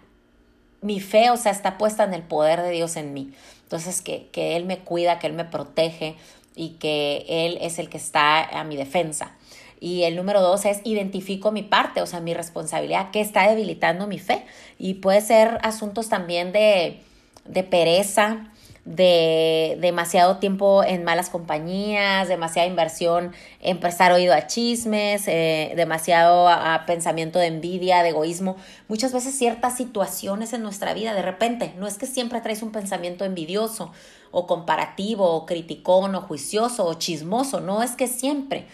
Mi 0.83 1.01
fe, 1.01 1.31
o 1.31 1.37
sea, 1.37 1.53
está 1.53 1.79
puesta 1.79 2.05
en 2.05 2.15
el 2.15 2.23
poder 2.23 2.63
de 2.63 2.71
Dios 2.71 2.97
en 2.97 3.13
mí. 3.13 3.33
Entonces, 3.63 4.01
que, 4.01 4.29
que 4.29 4.55
Él 4.55 4.67
me 4.67 4.79
cuida, 4.79 5.19
que 5.19 5.27
Él 5.27 5.33
me 5.33 5.45
protege, 5.45 6.17
y 6.57 6.71
que 6.71 7.25
Él 7.29 7.59
es 7.61 7.79
el 7.79 7.89
que 7.89 7.99
está 7.99 8.43
a 8.43 8.65
mi 8.65 8.77
defensa. 8.77 9.37
Y 9.79 10.05
el 10.05 10.17
número 10.17 10.41
dos 10.41 10.65
es 10.65 10.81
identifico 10.85 11.53
mi 11.53 11.63
parte, 11.63 12.01
o 12.01 12.07
sea, 12.07 12.21
mi 12.21 12.35
responsabilidad, 12.35 13.11
que 13.11 13.21
está 13.21 13.49
debilitando 13.49 14.07
mi 14.07 14.19
fe. 14.19 14.45
Y 14.79 14.95
puede 14.95 15.21
ser 15.21 15.59
asuntos 15.63 16.09
también 16.09 16.51
de, 16.53 17.01
de 17.45 17.63
pereza, 17.63 18.51
de 18.87 19.77
demasiado 19.81 20.39
tiempo 20.39 20.85
en 20.85 21.03
malas 21.03 21.29
compañías, 21.29 22.29
demasiada 22.29 22.69
inversión 22.69 23.33
en 23.61 23.81
prestar 23.81 24.13
oído 24.13 24.33
a 24.33 24.47
chismes, 24.47 25.27
eh, 25.27 25.73
demasiado 25.75 26.49
pensamiento 26.87 27.41
de 27.41 27.47
envidia, 27.47 28.05
de 28.05 28.11
egoísmo. 28.11 28.57
Muchas 28.87 29.13
veces 29.13 29.37
ciertas 29.37 29.77
situaciones 29.77 30.53
en 30.53 30.63
nuestra 30.63 30.95
vida, 30.95 31.15
de 31.15 31.23
repente, 31.23 31.75
no 31.77 31.89
es 31.89 31.99
que 31.99 32.07
siempre 32.07 32.41
traes 32.41 32.63
un 32.63 32.71
pensamiento 32.71 33.25
envidioso 33.25 33.93
o 34.39 34.47
comparativo 34.47 35.25
o 35.25 35.47
criticón 35.47 36.15
o 36.15 36.21
juicioso 36.21 36.85
o 36.85 36.93
chismoso, 36.93 37.61
no 37.61 37.83
es 37.83 37.93
que 37.93 38.07
siempre. 38.07 38.67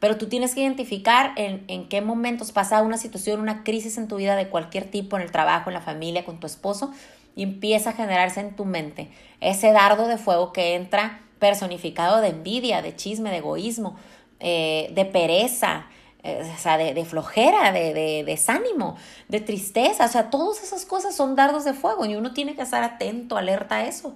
Pero 0.00 0.18
tú 0.18 0.28
tienes 0.28 0.54
que 0.54 0.60
identificar 0.60 1.32
en, 1.36 1.64
en 1.66 1.88
qué 1.88 2.02
momentos 2.02 2.52
pasa 2.52 2.82
una 2.82 2.98
situación, 2.98 3.40
una 3.40 3.64
crisis 3.64 3.96
en 3.96 4.06
tu 4.06 4.16
vida 4.16 4.36
de 4.36 4.48
cualquier 4.48 4.84
tipo, 4.84 5.16
en 5.16 5.22
el 5.22 5.32
trabajo, 5.32 5.70
en 5.70 5.74
la 5.74 5.80
familia, 5.80 6.26
con 6.26 6.40
tu 6.40 6.46
esposo, 6.46 6.92
y 7.34 7.42
empieza 7.42 7.90
a 7.90 7.92
generarse 7.94 8.40
en 8.40 8.54
tu 8.54 8.66
mente 8.66 9.08
ese 9.40 9.72
dardo 9.72 10.08
de 10.08 10.18
fuego 10.18 10.52
que 10.52 10.74
entra 10.74 11.22
personificado 11.38 12.20
de 12.20 12.28
envidia, 12.28 12.82
de 12.82 12.94
chisme, 12.94 13.30
de 13.30 13.38
egoísmo, 13.38 13.96
eh, 14.40 14.90
de 14.92 15.06
pereza, 15.06 15.86
eh, 16.22 16.52
o 16.54 16.58
sea, 16.60 16.76
de, 16.76 17.04
flojera, 17.06 17.72
de, 17.72 17.94
de, 17.94 18.24
desánimo, 18.24 18.96
de 19.28 19.40
tristeza, 19.40 20.04
o 20.04 20.08
sea, 20.08 20.28
todas 20.28 20.62
esas 20.62 20.84
cosas 20.84 21.16
son 21.16 21.34
dardos 21.34 21.64
de 21.64 21.72
fuego 21.72 22.04
y 22.04 22.14
uno 22.14 22.34
tiene 22.34 22.56
que 22.56 22.62
estar 22.62 22.82
atento, 22.82 23.38
alerta 23.38 23.76
a 23.76 23.86
eso. 23.86 24.14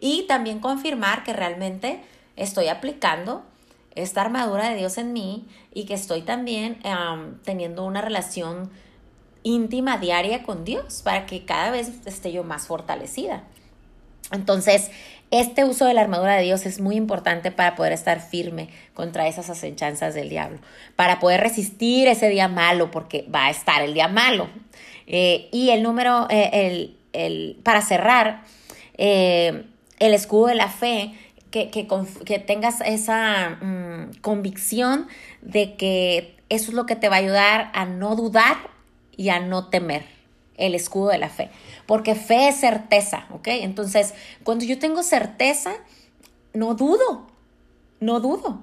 Y 0.00 0.24
también 0.24 0.60
confirmar 0.60 1.22
que 1.24 1.32
realmente 1.32 2.00
estoy 2.36 2.68
aplicando 2.68 3.44
esta 3.94 4.22
armadura 4.22 4.70
de 4.70 4.76
Dios 4.76 4.98
en 4.98 5.12
mí 5.12 5.46
y 5.74 5.84
que 5.84 5.94
estoy 5.94 6.22
también 6.22 6.78
teniendo 7.44 7.84
una 7.84 8.00
relación 8.00 8.70
íntima 9.42 9.98
diaria 9.98 10.42
con 10.42 10.64
Dios 10.64 11.02
para 11.02 11.26
que 11.26 11.44
cada 11.44 11.70
vez 11.70 11.90
esté 12.06 12.32
yo 12.32 12.44
más 12.44 12.66
fortalecida. 12.66 13.44
Entonces, 14.32 14.90
este 15.30 15.64
uso 15.64 15.86
de 15.86 15.94
la 15.94 16.00
armadura 16.00 16.36
de 16.36 16.42
Dios 16.42 16.66
es 16.66 16.80
muy 16.80 16.96
importante 16.96 17.50
para 17.50 17.74
poder 17.74 17.92
estar 17.92 18.20
firme 18.20 18.68
contra 18.94 19.28
esas 19.28 19.50
acechanzas 19.50 20.14
del 20.14 20.28
diablo, 20.28 20.58
para 20.96 21.20
poder 21.20 21.40
resistir 21.40 22.08
ese 22.08 22.28
día 22.28 22.48
malo, 22.48 22.90
porque 22.90 23.26
va 23.32 23.46
a 23.46 23.50
estar 23.50 23.82
el 23.82 23.94
día 23.94 24.08
malo. 24.08 24.48
Eh, 25.06 25.48
y 25.52 25.70
el 25.70 25.82
número, 25.82 26.26
eh, 26.30 26.50
el, 26.52 26.96
el, 27.12 27.58
para 27.62 27.82
cerrar, 27.82 28.42
eh, 28.98 29.64
el 30.00 30.14
escudo 30.14 30.46
de 30.46 30.56
la 30.56 30.68
fe, 30.68 31.14
que, 31.50 31.70
que, 31.70 31.86
que 32.24 32.38
tengas 32.38 32.80
esa 32.80 33.58
mm, 33.60 34.20
convicción 34.20 35.06
de 35.42 35.76
que 35.76 36.36
eso 36.48 36.70
es 36.70 36.74
lo 36.74 36.86
que 36.86 36.96
te 36.96 37.08
va 37.08 37.16
a 37.16 37.18
ayudar 37.20 37.70
a 37.74 37.84
no 37.84 38.16
dudar 38.16 38.56
y 39.16 39.28
a 39.28 39.40
no 39.40 39.68
temer. 39.68 40.04
el 40.56 40.74
escudo 40.74 41.08
de 41.08 41.16
la 41.16 41.30
fe, 41.30 41.48
porque 41.86 42.14
fe 42.14 42.48
es 42.48 42.56
certeza, 42.56 43.26
¿ok? 43.30 43.48
Entonces, 43.48 44.12
cuando 44.44 44.66
yo 44.66 44.78
tengo 44.78 45.02
certeza, 45.02 45.72
no 46.52 46.74
dudo, 46.74 47.28
no 48.00 48.20
dudo. 48.20 48.62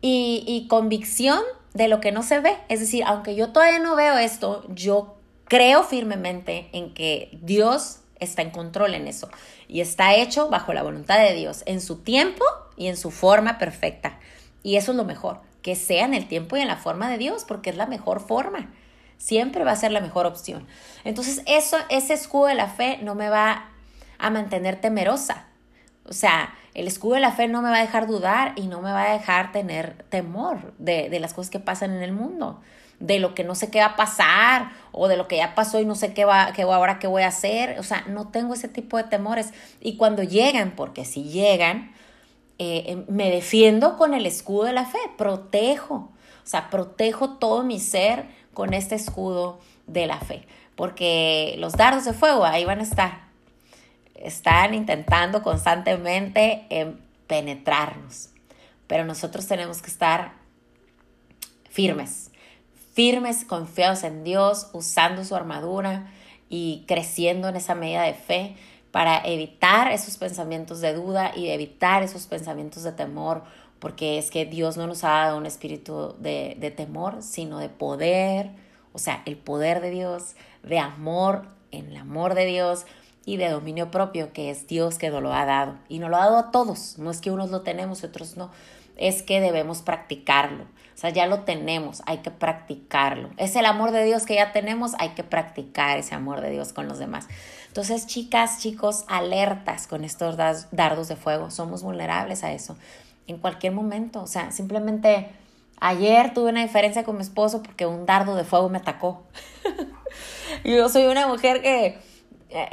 Y, 0.00 0.42
y 0.44 0.66
convicción 0.66 1.40
de 1.72 1.86
lo 1.86 2.00
que 2.00 2.10
no 2.10 2.24
se 2.24 2.40
ve, 2.40 2.56
es 2.68 2.80
decir, 2.80 3.04
aunque 3.06 3.36
yo 3.36 3.52
todavía 3.52 3.78
no 3.78 3.94
veo 3.94 4.18
esto, 4.18 4.64
yo 4.74 5.18
creo 5.44 5.84
firmemente 5.84 6.68
en 6.72 6.94
que 6.94 7.38
Dios 7.42 8.00
está 8.18 8.42
en 8.42 8.50
control 8.50 8.94
en 8.94 9.06
eso 9.06 9.28
y 9.68 9.80
está 9.80 10.14
hecho 10.14 10.48
bajo 10.48 10.72
la 10.72 10.82
voluntad 10.82 11.18
de 11.18 11.34
Dios, 11.34 11.62
en 11.66 11.80
su 11.80 11.98
tiempo 11.98 12.44
y 12.76 12.88
en 12.88 12.96
su 12.96 13.10
forma 13.10 13.58
perfecta. 13.58 14.18
Y 14.62 14.76
eso 14.76 14.92
es 14.92 14.96
lo 14.96 15.04
mejor, 15.04 15.40
que 15.62 15.76
sea 15.76 16.04
en 16.04 16.14
el 16.14 16.28
tiempo 16.28 16.56
y 16.56 16.60
en 16.60 16.68
la 16.68 16.76
forma 16.76 17.08
de 17.08 17.18
Dios, 17.18 17.44
porque 17.46 17.70
es 17.70 17.76
la 17.76 17.86
mejor 17.86 18.20
forma. 18.20 18.70
Siempre 19.18 19.64
va 19.64 19.72
a 19.72 19.76
ser 19.76 19.92
la 19.92 20.00
mejor 20.00 20.26
opción. 20.26 20.66
Entonces, 21.04 21.42
eso, 21.46 21.76
ese 21.88 22.14
escudo 22.14 22.46
de 22.46 22.54
la 22.54 22.68
fe 22.68 22.98
no 23.02 23.14
me 23.14 23.28
va 23.28 23.70
a 24.18 24.30
mantener 24.30 24.80
temerosa. 24.80 25.46
O 26.04 26.12
sea, 26.12 26.54
el 26.74 26.86
escudo 26.86 27.14
de 27.14 27.20
la 27.20 27.32
fe 27.32 27.48
no 27.48 27.62
me 27.62 27.70
va 27.70 27.78
a 27.78 27.80
dejar 27.80 28.06
dudar 28.06 28.52
y 28.56 28.68
no 28.68 28.80
me 28.82 28.92
va 28.92 29.10
a 29.10 29.12
dejar 29.12 29.52
tener 29.52 30.04
temor 30.10 30.74
de, 30.78 31.08
de 31.08 31.20
las 31.20 31.34
cosas 31.34 31.50
que 31.50 31.58
pasan 31.58 31.92
en 31.92 32.02
el 32.02 32.12
mundo 32.12 32.60
de 33.00 33.18
lo 33.18 33.34
que 33.34 33.44
no 33.44 33.54
sé 33.54 33.70
qué 33.70 33.80
va 33.80 33.86
a 33.86 33.96
pasar 33.96 34.70
o 34.92 35.08
de 35.08 35.16
lo 35.16 35.28
que 35.28 35.36
ya 35.36 35.54
pasó 35.54 35.80
y 35.80 35.84
no 35.84 35.94
sé 35.94 36.14
qué 36.14 36.24
va, 36.24 36.52
qué 36.52 36.62
ahora 36.62 36.98
qué 36.98 37.06
voy 37.06 37.22
a 37.22 37.28
hacer. 37.28 37.78
O 37.78 37.82
sea, 37.82 38.04
no 38.08 38.28
tengo 38.28 38.54
ese 38.54 38.68
tipo 38.68 38.96
de 38.96 39.04
temores. 39.04 39.52
Y 39.80 39.96
cuando 39.96 40.22
llegan, 40.22 40.72
porque 40.74 41.04
si 41.04 41.24
llegan, 41.24 41.92
eh, 42.58 42.84
em, 42.86 43.04
me 43.08 43.30
defiendo 43.30 43.96
con 43.96 44.14
el 44.14 44.26
escudo 44.26 44.64
de 44.64 44.72
la 44.72 44.86
fe, 44.86 44.98
protejo. 45.18 45.94
O 46.44 46.48
sea, 46.48 46.70
protejo 46.70 47.30
todo 47.38 47.62
mi 47.64 47.80
ser 47.80 48.26
con 48.54 48.72
este 48.72 48.94
escudo 48.94 49.60
de 49.86 50.06
la 50.06 50.18
fe. 50.18 50.46
Porque 50.74 51.56
los 51.58 51.74
dardos 51.74 52.04
de 52.04 52.12
fuego 52.12 52.44
ahí 52.44 52.64
van 52.64 52.80
a 52.80 52.84
estar. 52.84 53.26
Están 54.14 54.74
intentando 54.74 55.42
constantemente 55.42 56.66
penetrarnos. 57.26 58.30
Pero 58.86 59.04
nosotros 59.04 59.46
tenemos 59.46 59.82
que 59.82 59.90
estar 59.90 60.32
firmes, 61.70 62.30
firmes, 62.96 63.44
confiados 63.44 64.04
en 64.04 64.24
Dios, 64.24 64.70
usando 64.72 65.22
su 65.22 65.36
armadura 65.36 66.10
y 66.48 66.84
creciendo 66.88 67.46
en 67.46 67.56
esa 67.56 67.74
medida 67.74 68.02
de 68.04 68.14
fe 68.14 68.56
para 68.90 69.20
evitar 69.22 69.92
esos 69.92 70.16
pensamientos 70.16 70.80
de 70.80 70.94
duda 70.94 71.30
y 71.36 71.50
evitar 71.50 72.02
esos 72.02 72.26
pensamientos 72.26 72.84
de 72.84 72.92
temor, 72.92 73.42
porque 73.80 74.16
es 74.16 74.30
que 74.30 74.46
Dios 74.46 74.78
no 74.78 74.86
nos 74.86 75.04
ha 75.04 75.10
dado 75.10 75.36
un 75.36 75.44
espíritu 75.44 76.16
de, 76.20 76.56
de 76.58 76.70
temor, 76.70 77.22
sino 77.22 77.58
de 77.58 77.68
poder, 77.68 78.52
o 78.94 78.98
sea, 78.98 79.22
el 79.26 79.36
poder 79.36 79.82
de 79.82 79.90
Dios, 79.90 80.34
de 80.62 80.78
amor, 80.78 81.42
en 81.72 81.88
el 81.90 81.96
amor 81.98 82.32
de 82.32 82.46
Dios 82.46 82.86
y 83.26 83.36
de 83.36 83.50
dominio 83.50 83.90
propio, 83.90 84.32
que 84.32 84.50
es 84.50 84.66
Dios 84.66 84.96
que 84.96 85.10
nos 85.10 85.22
lo 85.22 85.34
ha 85.34 85.44
dado. 85.44 85.74
Y 85.88 85.98
nos 85.98 86.08
lo 86.08 86.16
ha 86.16 86.20
dado 86.20 86.38
a 86.38 86.50
todos, 86.50 86.96
no 86.96 87.10
es 87.10 87.20
que 87.20 87.30
unos 87.30 87.50
lo 87.50 87.60
tenemos 87.60 88.02
y 88.02 88.06
otros 88.06 88.38
no, 88.38 88.50
es 88.96 89.22
que 89.22 89.42
debemos 89.42 89.82
practicarlo. 89.82 90.64
O 90.64 90.98
sea, 90.98 91.10
ya 91.10 91.26
lo 91.26 91.40
tenemos, 91.40 92.02
hay 92.06 92.18
que 92.18 92.30
practicarlo. 92.30 93.28
Es 93.36 93.54
el 93.56 93.66
amor 93.66 93.90
de 93.90 94.04
Dios 94.04 94.24
que 94.24 94.36
ya 94.36 94.52
tenemos, 94.52 94.92
hay 94.98 95.10
que 95.10 95.24
practicar 95.24 95.98
ese 95.98 96.14
amor 96.14 96.40
de 96.40 96.50
Dios 96.50 96.72
con 96.72 96.88
los 96.88 96.98
demás. 96.98 97.28
Entonces, 97.68 98.06
chicas, 98.06 98.60
chicos, 98.60 99.04
alertas 99.06 99.86
con 99.86 100.04
estos 100.04 100.38
dardos 100.38 101.08
de 101.08 101.16
fuego. 101.16 101.50
Somos 101.50 101.82
vulnerables 101.82 102.44
a 102.44 102.52
eso 102.52 102.78
en 103.26 103.36
cualquier 103.38 103.74
momento. 103.74 104.22
O 104.22 104.26
sea, 104.26 104.50
simplemente 104.52 105.28
ayer 105.80 106.32
tuve 106.32 106.50
una 106.50 106.62
diferencia 106.62 107.04
con 107.04 107.16
mi 107.16 107.22
esposo 107.22 107.62
porque 107.62 107.84
un 107.84 108.06
dardo 108.06 108.34
de 108.34 108.44
fuego 108.44 108.68
me 108.70 108.78
atacó. 108.78 109.24
Yo 110.64 110.88
soy 110.88 111.06
una 111.06 111.26
mujer 111.26 111.60
que, 111.60 111.98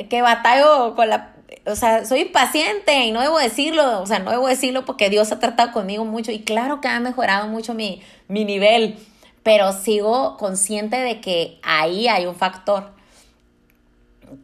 que 0.10 0.22
batallo 0.22 0.96
con 0.96 1.10
la 1.10 1.34
o 1.66 1.76
sea, 1.76 2.06
soy 2.06 2.22
impaciente 2.22 3.06
y 3.06 3.12
no 3.12 3.22
debo 3.22 3.40
decirlo, 3.40 4.02
o 4.02 4.06
sea, 4.06 4.20
no 4.20 4.32
debo 4.32 4.48
decirlo 4.48 4.86
porque 4.86 5.10
Dios 5.10 5.32
ha 5.32 5.40
tratado 5.40 5.72
conmigo 5.72 6.04
mucho 6.06 6.32
y 6.32 6.42
claro 6.42 6.82
que 6.82 6.88
ha 6.88 7.00
mejorado 7.00 7.48
mucho 7.48 7.74
mi, 7.74 8.02
mi 8.28 8.44
nivel, 8.44 8.98
pero 9.44 9.72
sigo 9.72 10.38
consciente 10.38 10.98
de 10.98 11.22
que 11.22 11.60
ahí 11.64 12.08
hay 12.08 12.26
un 12.26 12.36
factor 12.36 12.92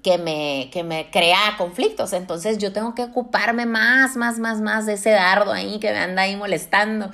que 0.04 0.18
me, 0.18 0.70
que 0.72 0.84
me 0.84 1.10
crea 1.10 1.56
conflictos, 1.58 2.13
entonces 2.13 2.58
yo 2.58 2.72
tengo 2.72 2.96
que 2.96 3.04
ocuparme 3.04 3.65
más, 3.65 4.15
más, 4.15 4.39
más, 4.39 4.62
más 4.62 4.86
de 4.86 4.94
ese 4.94 5.10
dardo 5.10 5.52
ahí 5.52 5.80
que 5.80 5.92
me 5.92 5.98
anda 5.98 6.22
ahí 6.24 6.36
molestando, 6.36 7.10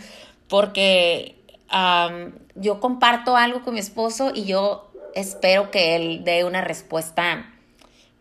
porque 0.48 1.36
yo 2.56 2.80
comparto 2.80 3.36
algo 3.36 3.64
con 3.64 3.74
mi 3.74 3.80
esposo 3.80 4.32
y 4.34 4.46
yo 4.46 4.92
espero 5.14 5.72
que 5.72 5.96
él 5.96 6.24
dé 6.24 6.44
una 6.44 6.62
respuesta 6.62 7.55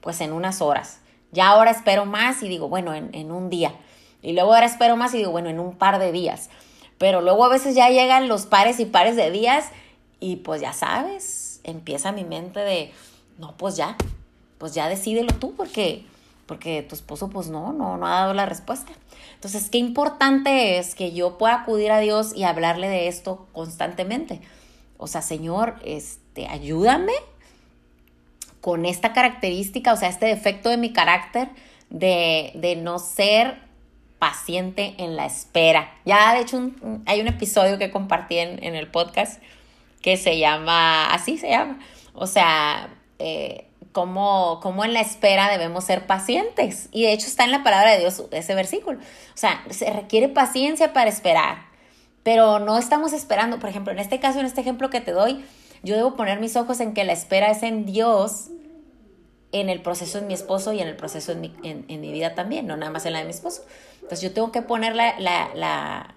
pues 0.04 0.20
en 0.20 0.32
unas 0.32 0.60
horas 0.60 1.00
ya 1.34 1.48
ahora 1.48 1.72
espero 1.72 2.06
más 2.06 2.42
y 2.42 2.48
digo, 2.48 2.68
bueno, 2.68 2.94
en, 2.94 3.32
un 3.32 3.50
día. 3.50 3.74
Y 4.22 4.32
luego 4.32 4.54
ahora 4.54 4.66
espero 4.66 4.96
más 4.96 5.12
y 5.14 5.18
digo, 5.18 5.32
bueno, 5.32 5.50
en 5.50 5.58
un 5.58 5.76
par 5.76 5.98
de 5.98 6.12
días. 6.12 6.48
Pero 6.96 7.20
luego 7.20 7.44
a 7.44 7.48
veces 7.48 7.74
ya 7.74 7.90
llegan 7.90 8.28
los 8.28 8.46
pares 8.46 8.80
y 8.80 8.86
pares 8.86 9.16
de 9.16 9.30
días 9.30 9.66
y 10.20 10.36
pues 10.36 10.60
ya 10.60 10.72
sabes, 10.72 11.60
empieza 11.64 12.12
mi 12.12 12.24
mente 12.24 12.60
de, 12.60 12.92
no, 13.38 13.54
pues 13.56 13.76
ya, 13.76 13.96
pues 14.58 14.74
ya 14.74 14.88
decídelo 14.88 15.34
tú 15.34 15.54
porque, 15.56 16.06
porque 16.46 16.82
tu 16.82 16.94
esposo 16.94 17.28
pues 17.28 17.48
no, 17.48 17.72
no, 17.72 17.98
no 17.98 18.06
ha 18.06 18.20
dado 18.20 18.32
la 18.32 18.46
respuesta. 18.46 18.92
Entonces, 19.34 19.68
qué 19.68 19.78
importante 19.78 20.78
es 20.78 20.94
que 20.94 21.12
yo 21.12 21.36
pueda 21.36 21.56
acudir 21.56 21.90
a 21.90 21.98
Dios 21.98 22.34
y 22.34 22.44
hablarle 22.44 22.88
de 22.88 23.08
esto 23.08 23.46
constantemente. 23.52 24.40
O 24.96 25.08
sea, 25.08 25.20
Señor, 25.20 25.74
este, 25.84 26.46
ayúdame 26.46 27.12
con 28.64 28.86
esta 28.86 29.12
característica, 29.12 29.92
o 29.92 29.96
sea, 29.98 30.08
este 30.08 30.24
defecto 30.24 30.70
de 30.70 30.78
mi 30.78 30.90
carácter 30.90 31.50
de, 31.90 32.78
no 32.82 32.98
ser 32.98 33.58
paciente 34.18 34.94
en 34.96 35.16
la 35.16 35.26
espera. 35.26 35.92
Ya, 36.06 36.32
de 36.32 36.40
hecho, 36.40 36.70
hay 37.04 37.20
un 37.20 37.28
episodio 37.28 37.76
que 37.76 37.90
compartí 37.90 38.38
en, 38.38 38.74
el 38.74 38.90
podcast 38.90 39.42
que 40.00 40.16
se 40.16 40.38
llama, 40.38 41.12
así 41.12 41.36
se 41.36 41.50
llama, 41.50 41.78
o 42.14 42.26
sea, 42.26 42.88
eh, 43.18 43.66
cómo, 43.92 44.82
en 44.82 44.94
la 44.94 45.02
espera 45.02 45.50
debemos 45.50 45.84
ser 45.84 46.06
pacientes. 46.06 46.88
Y 46.90 47.02
de 47.02 47.12
hecho 47.12 47.26
está 47.26 47.44
en 47.44 47.50
la 47.50 47.62
palabra 47.62 47.90
de 47.90 47.98
Dios 47.98 48.24
ese 48.30 48.54
versículo. 48.54 48.98
O 48.98 49.36
sea, 49.36 49.62
se 49.68 49.90
requiere 49.90 50.30
paciencia 50.30 50.94
para 50.94 51.10
esperar, 51.10 51.66
pero 52.22 52.60
no 52.60 52.78
estamos 52.78 53.12
esperando, 53.12 53.58
por 53.58 53.68
ejemplo, 53.68 53.92
en 53.92 53.98
este 53.98 54.20
caso, 54.20 54.40
en 54.40 54.46
este 54.46 54.62
ejemplo 54.62 54.88
que 54.88 55.02
te 55.02 55.12
doy, 55.12 55.44
yo 55.82 55.96
debo 55.96 56.16
poner 56.16 56.40
mis 56.40 56.56
ojos 56.56 56.80
en 56.80 56.94
que 56.94 57.04
la 57.04 57.12
espera 57.12 57.50
es 57.50 57.62
en 57.62 57.84
Dios 57.84 58.48
en 59.54 59.70
el 59.70 59.80
proceso 59.80 60.20
de 60.20 60.26
mi 60.26 60.34
esposo 60.34 60.72
y 60.72 60.80
en 60.80 60.88
el 60.88 60.96
proceso 60.96 61.30
en 61.30 61.40
mi, 61.40 61.52
en, 61.62 61.86
mi 62.00 62.12
vida 62.12 62.34
también, 62.34 62.66
no 62.66 62.76
nada 62.76 62.90
más 62.90 63.06
en 63.06 63.12
la 63.12 63.20
de 63.20 63.24
mi 63.24 63.30
esposo. 63.30 63.62
Entonces 63.94 64.20
yo 64.20 64.32
tengo 64.32 64.50
que 64.50 64.62
poner 64.62 64.96
la, 64.96 65.18
la, 65.20 66.14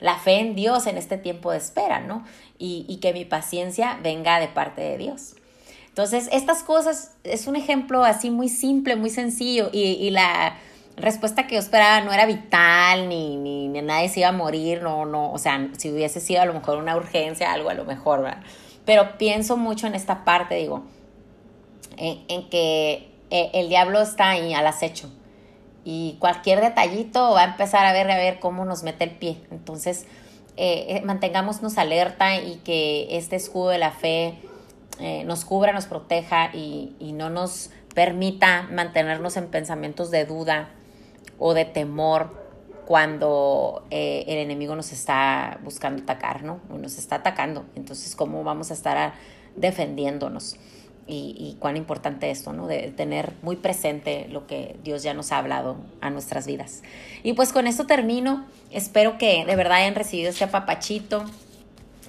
la, 0.00 0.18
fe 0.18 0.38
en 0.38 0.54
Dios 0.54 0.86
en 0.86 0.96
este 0.96 1.18
tiempo 1.18 1.50
de 1.50 1.58
espera, 1.58 2.00
¿no? 2.00 2.24
Y, 2.56 2.86
y, 2.88 2.98
que 2.98 3.12
mi 3.12 3.24
paciencia 3.24 3.98
venga 4.00 4.38
de 4.38 4.46
parte 4.46 4.80
de 4.80 4.96
Dios. 4.96 5.34
Entonces, 5.88 6.28
estas 6.30 6.62
cosas 6.62 7.16
es 7.24 7.48
un 7.48 7.56
ejemplo 7.56 8.04
así 8.04 8.30
muy 8.30 8.48
simple, 8.48 8.94
muy 8.94 9.10
sencillo 9.10 9.70
y, 9.72 9.80
y 9.80 10.10
la 10.10 10.56
respuesta 10.96 11.48
que 11.48 11.56
yo 11.56 11.60
esperaba 11.60 12.00
no 12.02 12.12
era 12.12 12.26
vital, 12.26 13.08
ni, 13.08 13.36
ni, 13.36 13.66
ni, 13.66 13.82
nadie 13.82 14.08
se 14.08 14.20
iba 14.20 14.28
a 14.28 14.32
morir, 14.32 14.82
no, 14.82 15.04
no, 15.04 15.32
o 15.32 15.38
sea, 15.38 15.68
si 15.76 15.90
hubiese 15.90 16.20
sido 16.20 16.42
a 16.42 16.44
lo 16.44 16.54
mejor 16.54 16.78
una 16.78 16.96
urgencia, 16.96 17.52
algo 17.52 17.70
a 17.70 17.74
lo 17.74 17.84
mejor, 17.84 18.22
¿verdad? 18.22 18.42
Pero 18.84 19.18
pienso 19.18 19.56
mucho 19.56 19.88
en 19.88 19.96
esta 19.96 20.24
parte, 20.24 20.54
digo, 20.54 20.84
en, 21.98 22.48
que 22.48 23.10
eh, 23.30 23.50
el 23.54 23.68
diablo 23.68 24.00
está 24.00 24.30
ahí 24.30 24.54
al 24.54 24.66
acecho 24.66 25.10
y 25.84 26.16
cualquier 26.18 26.60
detallito 26.60 27.32
va 27.32 27.42
a 27.42 27.44
empezar 27.44 27.86
a 27.86 27.92
ver 27.92 28.10
a 28.10 28.16
ver 28.16 28.40
cómo 28.40 28.64
nos 28.64 28.82
mete 28.82 29.04
el 29.04 29.10
pie. 29.10 29.40
Entonces, 29.50 30.06
eh, 30.56 30.86
eh, 30.88 31.02
mantengámonos 31.04 31.78
alerta 31.78 32.36
y 32.36 32.56
que 32.64 33.16
este 33.16 33.36
escudo 33.36 33.68
de 33.68 33.78
la 33.78 33.90
fe 33.90 34.34
nos 35.24 35.44
cubra, 35.44 35.72
nos 35.72 35.86
proteja 35.86 36.50
y, 36.52 37.12
no 37.14 37.30
nos 37.30 37.70
permita 37.94 38.68
mantenernos 38.72 39.36
en 39.36 39.46
pensamientos 39.46 40.10
de 40.10 40.24
duda 40.24 40.70
o 41.38 41.54
de 41.54 41.64
temor 41.64 42.48
cuando 42.84 43.86
el 43.90 44.38
enemigo 44.38 44.74
nos 44.74 44.90
está 44.90 45.60
buscando 45.62 46.02
atacar, 46.02 46.42
¿no? 46.42 46.60
O 46.68 46.78
nos 46.78 46.98
está 46.98 47.16
atacando. 47.16 47.64
Entonces, 47.76 48.16
¿cómo 48.16 48.42
vamos 48.42 48.72
a 48.72 48.74
estar 48.74 49.14
defendiéndonos? 49.54 50.56
Y, 51.08 51.56
cuán 51.58 51.76
importante 51.76 52.30
esto, 52.30 52.52
¿no? 52.52 52.66
De 52.66 52.92
tener 52.92 53.32
muy 53.42 53.56
presente 53.56 54.26
lo 54.30 54.46
que 54.46 54.76
Dios 54.84 55.02
ya 55.02 55.14
nos 55.14 55.32
ha 55.32 55.38
hablado 55.38 55.78
a 56.00 56.10
nuestras 56.10 56.46
vidas. 56.46 56.82
Y 57.22 57.32
pues 57.32 57.52
con 57.52 57.66
esto 57.66 57.86
termino. 57.86 58.44
Espero 58.70 59.16
que 59.16 59.44
de 59.46 59.56
verdad 59.56 59.78
hayan 59.78 59.94
recibido 59.94 60.30
este 60.30 60.44
apapachito. 60.44 61.24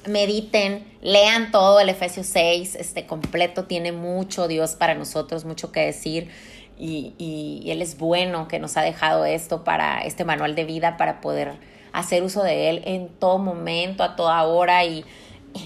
Mediten, 0.05 0.85
lean 1.01 1.51
todo 1.51 1.79
el 1.79 1.89
Efesios 1.89 2.27
6, 2.27 2.75
este 2.75 3.05
completo 3.05 3.65
tiene 3.65 3.91
mucho 3.91 4.47
Dios 4.47 4.75
para 4.75 4.95
nosotros, 4.95 5.45
mucho 5.45 5.71
que 5.71 5.81
decir. 5.81 6.29
Y, 6.77 7.13
y, 7.17 7.69
Él 7.71 7.81
es 7.81 7.97
bueno 7.97 8.47
que 8.47 8.59
nos 8.59 8.77
ha 8.77 8.81
dejado 8.81 9.25
esto 9.25 9.63
para 9.63 10.01
este 10.01 10.23
manual 10.23 10.55
de 10.55 10.63
vida 10.63 10.95
para 10.97 11.19
poder 11.19 11.53
hacer 11.91 12.23
uso 12.23 12.43
de 12.43 12.69
Él 12.69 12.81
en 12.85 13.09
todo 13.09 13.37
momento, 13.37 14.03
a 14.03 14.15
toda 14.15 14.41
hora 14.43 14.85
y 14.85 15.03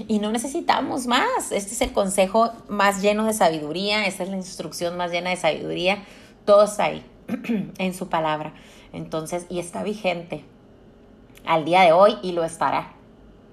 y 0.08 0.20
no 0.20 0.32
necesitamos 0.32 1.08
más. 1.08 1.52
Este 1.52 1.74
es 1.74 1.82
el 1.82 1.92
consejo 1.92 2.52
más 2.68 3.02
lleno 3.02 3.26
de 3.26 3.34
sabiduría, 3.34 4.06
esta 4.06 4.24
es 4.24 4.30
la 4.30 4.38
instrucción 4.38 4.98
más 4.98 5.12
llena 5.12 5.30
de 5.30 5.36
sabiduría. 5.36 6.04
Todo 6.46 6.66
está 6.66 6.86
ahí, 6.86 7.06
en 7.78 7.94
su 7.94 8.10
palabra. 8.10 8.54
Entonces, 8.92 9.46
y 9.50 9.60
está 9.60 9.84
vigente 9.84 10.44
al 11.46 11.66
día 11.66 11.82
de 11.82 11.92
hoy 11.92 12.18
y 12.22 12.32
lo 12.32 12.44
estará 12.44 12.94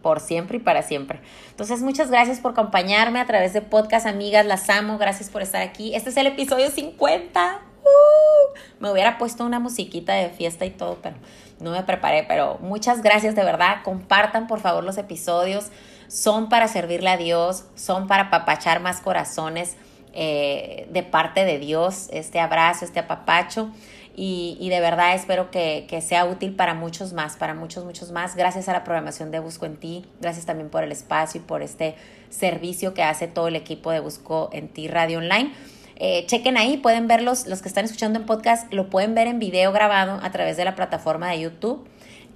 por 0.02 0.20
siempre 0.20 0.58
y 0.58 0.60
para 0.60 0.82
siempre. 0.82 1.20
Entonces, 1.50 1.82
muchas 1.82 2.10
gracias 2.10 2.40
por 2.40 2.52
acompañarme 2.52 3.20
a 3.20 3.26
través 3.26 3.52
de 3.52 3.62
podcast, 3.62 4.06
amigas, 4.06 4.46
las 4.46 4.68
amo, 4.70 4.98
gracias 4.98 5.28
por 5.28 5.42
estar 5.42 5.62
aquí. 5.62 5.94
Este 5.94 6.10
es 6.10 6.16
el 6.16 6.26
episodio 6.26 6.70
50. 6.70 7.62
Uh, 7.82 8.58
me 8.78 8.90
hubiera 8.90 9.18
puesto 9.18 9.44
una 9.44 9.58
musiquita 9.58 10.14
de 10.14 10.30
fiesta 10.30 10.64
y 10.64 10.70
todo, 10.70 10.98
pero 11.02 11.16
no 11.60 11.70
me 11.70 11.82
preparé, 11.82 12.24
pero 12.26 12.58
muchas 12.60 13.02
gracias 13.02 13.34
de 13.34 13.44
verdad. 13.44 13.82
Compartan 13.84 14.46
por 14.46 14.60
favor 14.60 14.84
los 14.84 14.98
episodios. 14.98 15.70
Son 16.10 16.48
para 16.48 16.66
servirle 16.66 17.08
a 17.08 17.16
Dios, 17.16 17.66
son 17.76 18.08
para 18.08 18.30
papachar 18.30 18.80
más 18.80 19.00
corazones 19.00 19.76
eh, 20.12 20.88
de 20.90 21.04
parte 21.04 21.44
de 21.44 21.60
Dios, 21.60 22.08
este 22.10 22.40
abrazo, 22.40 22.84
este 22.84 22.98
apapacho. 22.98 23.70
Y, 24.16 24.68
de 24.68 24.80
verdad 24.80 25.14
espero 25.14 25.52
que, 25.52 26.02
sea 26.02 26.24
útil 26.24 26.54
para 26.54 26.74
muchos 26.74 27.12
más, 27.12 27.36
para 27.36 27.54
muchos, 27.54 27.84
muchos 27.84 28.10
más. 28.10 28.34
Gracias 28.34 28.68
a 28.68 28.72
la 28.72 28.82
programación 28.82 29.30
de 29.30 29.38
Busco 29.38 29.66
en 29.66 29.76
Ti, 29.76 30.04
gracias 30.20 30.46
también 30.46 30.68
por 30.68 30.82
el 30.82 30.90
espacio 30.90 31.40
y 31.40 31.44
por 31.44 31.62
este 31.62 31.94
servicio 32.28 32.92
que 32.92 33.04
hace 33.04 33.28
todo 33.28 33.46
el 33.46 33.54
equipo 33.54 33.92
de 33.92 34.00
Busco 34.00 34.50
en 34.52 34.68
Ti 34.68 34.88
Radio 34.88 35.18
Online. 35.18 35.52
Eh, 35.94 36.26
chequen 36.26 36.56
ahí, 36.56 36.76
pueden 36.76 37.06
verlos, 37.06 37.46
los 37.46 37.62
que 37.62 37.68
están 37.68 37.84
escuchando 37.84 38.18
en 38.18 38.26
podcast, 38.26 38.70
lo 38.72 38.90
pueden 38.90 39.14
ver 39.14 39.28
en 39.28 39.38
video 39.38 39.70
grabado 39.70 40.18
a 40.22 40.30
través 40.32 40.56
de 40.56 40.64
la 40.64 40.74
plataforma 40.74 41.30
de 41.30 41.40
YouTube. 41.40 41.86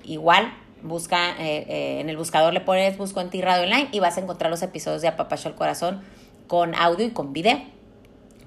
Igual, 0.05 0.55
busca, 0.85 1.31
eh, 1.41 1.67
eh, 1.69 2.01
en 2.01 2.09
el 2.09 2.17
buscador 2.17 2.53
le 2.53 2.61
pones 2.61 2.97
Busco 2.97 3.21
en 3.21 3.31
ti 3.31 3.41
Radio 3.41 3.65
Online 3.65 3.89
y 3.91 3.99
vas 3.99 4.17
a 4.17 4.21
encontrar 4.21 4.51
los 4.51 4.63
episodios 4.63 5.03
de 5.03 5.09
Apapacho 5.09 5.49
al 5.49 5.55
Corazón 5.57 6.03
con 6.47 6.75
audio 6.75 7.07
y 7.07 7.11
con 7.11 7.33
video. 7.33 7.61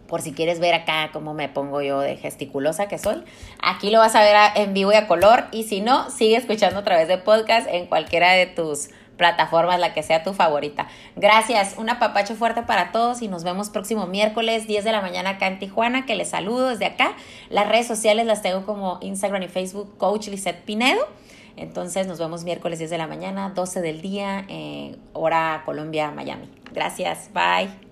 Por 0.07 0.21
si 0.21 0.31
quieres 0.31 0.59
ver 0.59 0.73
acá 0.73 1.09
cómo 1.11 1.33
me 1.33 1.49
pongo 1.49 1.81
yo 1.81 1.99
de 1.99 2.15
gesticulosa 2.15 2.87
que 2.87 2.97
soy. 2.97 3.23
Aquí 3.61 3.89
lo 3.89 3.99
vas 3.99 4.15
a 4.15 4.21
ver 4.21 4.35
en 4.55 4.73
vivo 4.73 4.93
y 4.93 4.95
a 4.95 5.05
color. 5.07 5.45
Y 5.51 5.63
si 5.63 5.81
no, 5.81 6.09
sigue 6.09 6.37
escuchando 6.37 6.79
a 6.79 6.83
través 6.85 7.09
de 7.09 7.17
podcast 7.17 7.67
en 7.69 7.87
cualquiera 7.87 8.31
de 8.31 8.45
tus 8.45 8.89
plataformas, 9.17 9.79
la 9.79 9.93
que 9.93 10.03
sea 10.03 10.23
tu 10.23 10.33
favorita. 10.33 10.87
Gracias, 11.15 11.75
un 11.77 11.89
apapacho 11.89 12.35
fuerte 12.35 12.61
para 12.61 12.91
todos 12.91 13.21
y 13.21 13.27
nos 13.27 13.43
vemos 13.43 13.69
próximo 13.69 14.05
miércoles 14.05 14.67
10 14.67 14.85
de 14.85 14.91
la 14.91 15.01
mañana 15.01 15.31
acá 15.31 15.47
en 15.47 15.59
Tijuana, 15.59 16.05
que 16.05 16.15
les 16.15 16.29
saludo 16.29 16.69
desde 16.69 16.85
acá. 16.85 17.15
Las 17.49 17.67
redes 17.67 17.87
sociales 17.87 18.25
las 18.25 18.41
tengo 18.41 18.65
como 18.65 18.99
Instagram 19.01 19.43
y 19.43 19.47
Facebook, 19.47 19.97
Coach 19.97 20.27
Lisette 20.29 20.63
Pinedo. 20.63 21.01
Entonces 21.57 22.07
nos 22.07 22.19
vemos 22.19 22.43
miércoles 22.43 22.79
10 22.79 22.91
de 22.91 22.97
la 22.97 23.07
mañana, 23.07 23.49
12 23.49 23.81
del 23.81 24.01
día, 24.01 24.45
hora 25.13 25.63
Colombia, 25.65 26.11
Miami. 26.11 26.49
Gracias, 26.71 27.29
bye. 27.33 27.86